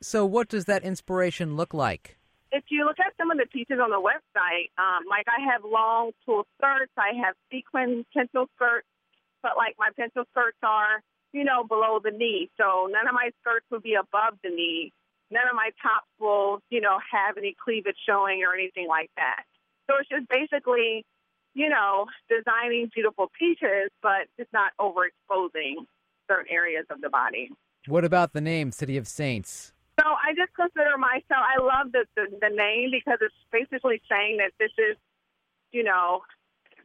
So, 0.04 0.24
what 0.26 0.48
does 0.48 0.66
that 0.66 0.84
inspiration 0.84 1.56
look 1.56 1.74
like? 1.74 2.16
if 2.54 2.62
you 2.70 2.86
look 2.86 3.00
at 3.00 3.12
some 3.18 3.32
of 3.32 3.36
the 3.36 3.46
pieces 3.50 3.82
on 3.82 3.90
the 3.90 3.98
website, 3.98 4.70
um, 4.78 5.02
like 5.10 5.26
I 5.26 5.42
have 5.52 5.66
long 5.66 6.12
tulle 6.24 6.46
skirts, 6.56 6.92
I 6.96 7.10
have 7.26 7.34
sequin 7.50 8.06
pencil 8.14 8.46
skirts, 8.54 8.86
but 9.42 9.58
like 9.58 9.74
my 9.76 9.90
pencil 9.98 10.22
skirts 10.30 10.58
are, 10.62 11.02
you 11.32 11.42
know, 11.42 11.64
below 11.64 11.98
the 11.98 12.12
knee. 12.12 12.48
So 12.56 12.86
none 12.86 13.08
of 13.08 13.12
my 13.12 13.30
skirts 13.42 13.66
will 13.72 13.82
be 13.82 13.94
above 13.94 14.38
the 14.44 14.50
knee. 14.50 14.92
None 15.32 15.50
of 15.50 15.56
my 15.56 15.70
tops 15.82 16.06
will, 16.20 16.62
you 16.70 16.80
know, 16.80 16.98
have 17.10 17.36
any 17.36 17.56
cleavage 17.58 17.98
showing 18.06 18.44
or 18.46 18.54
anything 18.54 18.86
like 18.86 19.10
that. 19.16 19.42
So 19.90 19.98
it's 19.98 20.08
just 20.08 20.28
basically, 20.30 21.04
you 21.54 21.68
know, 21.68 22.06
designing 22.30 22.88
beautiful 22.94 23.32
pieces, 23.36 23.90
but 24.00 24.30
just 24.38 24.52
not 24.52 24.70
overexposing 24.78 25.90
certain 26.30 26.54
areas 26.54 26.86
of 26.88 27.00
the 27.00 27.10
body. 27.10 27.50
What 27.88 28.04
about 28.04 28.32
the 28.32 28.40
name 28.40 28.70
City 28.70 28.96
of 28.96 29.08
Saints? 29.08 29.73
So 30.00 30.06
I 30.06 30.34
just 30.34 30.50
consider 30.54 30.98
myself. 30.98 31.42
I 31.46 31.62
love 31.62 31.92
the, 31.92 32.04
the 32.16 32.26
the 32.40 32.50
name 32.50 32.90
because 32.90 33.18
it's 33.22 33.34
basically 33.52 34.02
saying 34.10 34.38
that 34.38 34.50
this 34.58 34.72
is, 34.76 34.96
you 35.70 35.84
know, 35.84 36.22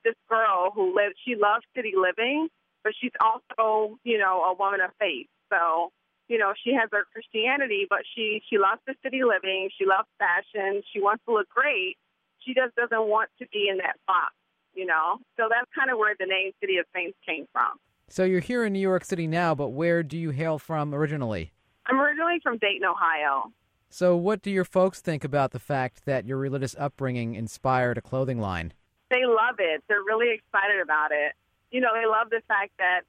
this 0.04 0.16
girl 0.30 0.72
who 0.74 0.96
lives. 0.96 1.16
She 1.26 1.36
loves 1.36 1.66
city 1.76 1.94
living, 1.98 2.50
but 2.84 2.94
she's 3.00 3.16
also, 3.20 3.98
you 4.04 4.18
know, 4.18 4.44
a 4.44 4.54
woman 4.54 4.82
of 4.82 4.92
faith. 5.00 5.28
So, 5.50 5.92
you 6.28 6.38
know, 6.38 6.54
she 6.64 6.74
has 6.74 6.90
her 6.92 7.06
Christianity, 7.12 7.88
but 7.90 8.06
she 8.16 8.42
she 8.50 8.58
loves 8.58 8.82
the 8.86 8.94
city 9.04 9.24
living. 9.24 9.70
She 9.78 9.86
loves 9.86 10.08
fashion. 10.20 10.84
She 10.94 11.02
wants 11.02 11.24
to 11.26 11.34
look 11.34 11.50
great. 11.50 11.98
She 12.46 12.54
just 12.54 12.76
doesn't 12.76 13.10
want 13.10 13.30
to 13.40 13.48
be 13.52 13.68
in 13.70 13.78
that 13.78 13.98
box, 14.06 14.34
you 14.74 14.86
know. 14.86 15.18
So 15.38 15.50
that's 15.50 15.70
kind 15.74 15.90
of 15.90 15.98
where 15.98 16.16
the 16.20 16.28
name 16.28 16.52
City 16.62 16.78
of 16.78 16.86
Saints 16.96 17.18
came 17.26 17.48
from. 17.52 17.80
So, 18.12 18.24
you're 18.24 18.40
here 18.40 18.66
in 18.66 18.74
New 18.74 18.80
York 18.80 19.06
City 19.06 19.28
now, 19.28 19.54
but 19.54 19.70
where 19.70 20.02
do 20.02 20.18
you 20.18 20.32
hail 20.32 20.58
from 20.58 20.96
originally? 20.96 21.54
I'm 21.90 22.00
originally 22.00 22.40
from 22.42 22.58
Dayton, 22.58 22.86
Ohio. 22.86 23.52
So, 23.90 24.16
what 24.16 24.42
do 24.42 24.52
your 24.52 24.66
folks 24.66 25.02
think 25.02 25.24
about 25.24 25.52
the 25.52 25.60
fact 25.60 26.06
that 26.06 26.26
your 26.26 26.38
religious 26.38 26.76
upbringing 26.78 27.34
inspired 27.34 27.98
a 27.98 28.02
clothing 28.02 28.40
line? 28.40 28.74
they 29.10 29.26
love 29.26 29.58
it. 29.60 29.84
They're 29.88 30.04
really 30.06 30.34
excited 30.34 30.80
about 30.82 31.12
it. 31.12 31.34
You 31.72 31.82
know, 31.82 31.90
they 31.94 32.06
love 32.06 32.30
the 32.30 32.42
fact 32.48 32.72
that, 32.78 33.02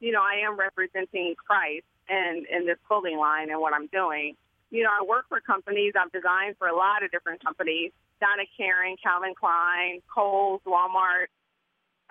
you 0.00 0.12
know, 0.12 0.22
I 0.22 0.46
am 0.46 0.58
representing 0.58 1.34
Christ 1.36 1.84
and 2.08 2.46
in 2.46 2.66
this 2.66 2.78
clothing 2.86 3.18
line 3.18 3.50
and 3.50 3.60
what 3.60 3.74
I'm 3.74 3.86
doing. 3.88 4.36
You 4.70 4.84
know, 4.84 4.90
I 4.90 5.04
work 5.04 5.26
for 5.28 5.40
companies. 5.40 5.94
I've 5.98 6.12
designed 6.12 6.56
for 6.58 6.68
a 6.68 6.76
lot 6.76 7.02
of 7.02 7.10
different 7.10 7.42
companies: 7.42 7.92
Donna 8.20 8.44
Karan, 8.56 8.96
Calvin 9.02 9.34
Klein, 9.34 10.00
Kohl's, 10.14 10.60
Walmart, 10.66 11.32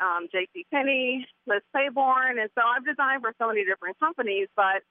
um, 0.01 0.27
J.C. 0.31 0.65
Penney, 0.71 1.27
Liz 1.45 1.61
Claiborne, 1.71 2.39
and 2.39 2.49
so 2.55 2.61
I've 2.65 2.85
designed 2.85 3.21
for 3.21 3.33
so 3.37 3.47
many 3.47 3.63
different 3.63 3.99
companies. 3.99 4.47
But 4.55 4.81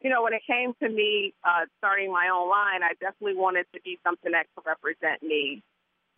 you 0.00 0.10
know, 0.10 0.22
when 0.22 0.32
it 0.32 0.42
came 0.46 0.74
to 0.82 0.88
me 0.88 1.34
uh, 1.44 1.66
starting 1.78 2.12
my 2.12 2.28
own 2.28 2.48
line, 2.50 2.82
I 2.82 2.92
definitely 3.00 3.36
wanted 3.36 3.66
to 3.74 3.80
be 3.82 3.98
something 4.04 4.32
that 4.32 4.46
could 4.54 4.66
represent 4.66 5.22
me. 5.22 5.62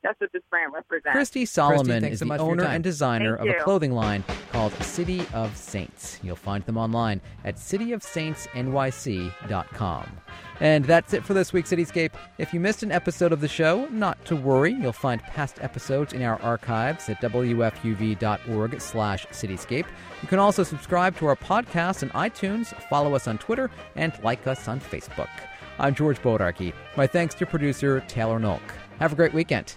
That's 0.02 0.20
what 0.20 0.32
this 0.32 0.42
brand 0.48 0.72
represents. 0.72 1.12
Christy 1.12 1.44
Solomon 1.44 2.02
thanks 2.02 2.14
is 2.14 2.18
so 2.20 2.24
the 2.24 2.28
much 2.28 2.38
for 2.38 2.44
your 2.44 2.52
owner 2.52 2.64
and 2.64 2.84
designer 2.84 3.37
Thank 3.37 3.50
of 3.50 3.56
a 3.56 3.64
clothing 3.64 3.92
line 3.92 4.24
called 4.52 4.72
City 4.74 5.26
of 5.32 5.56
Saints. 5.56 6.20
You'll 6.22 6.37
find 6.37 6.64
them 6.64 6.78
online 6.78 7.20
at 7.44 7.56
cityofsaintsnyc.com. 7.56 10.06
And 10.61 10.84
that's 10.84 11.14
it 11.14 11.24
for 11.24 11.34
this 11.34 11.52
week's 11.52 11.70
Cityscape. 11.70 12.11
If 12.38 12.52
you 12.52 12.58
missed 12.61 12.82
an 12.82 12.90
episode 12.90 13.32
of 13.32 13.40
the 13.40 13.46
show, 13.48 13.87
not 13.90 14.24
to 14.26 14.37
worry. 14.37 14.72
You'll 14.72 14.92
find 14.92 15.22
past 15.22 15.58
episodes 15.61 16.12
in 16.12 16.22
our 16.22 16.40
archives 16.42 17.08
at 17.08 17.20
wfuv.org 17.20 18.80
slash 18.80 19.26
cityscape. 19.26 19.87
You 20.22 20.28
can 20.28 20.40
also 20.40 20.64
subscribe 20.64 21.16
to 21.18 21.26
our 21.26 21.37
podcast 21.37 22.02
on 22.02 22.11
iTunes, 22.30 22.74
follow 22.88 23.14
us 23.14 23.28
on 23.28 23.38
Twitter, 23.38 23.70
and 23.94 24.12
like 24.24 24.44
us 24.46 24.66
on 24.66 24.80
Facebook. 24.80 25.28
I'm 25.78 25.94
George 25.94 26.20
Bodarky. 26.20 26.72
My 26.96 27.06
thanks 27.06 27.37
to 27.37 27.46
producer 27.46 28.00
Taylor 28.08 28.40
Nolk. 28.40 28.61
Have 28.98 29.12
a 29.12 29.16
great 29.16 29.32
weekend. 29.32 29.76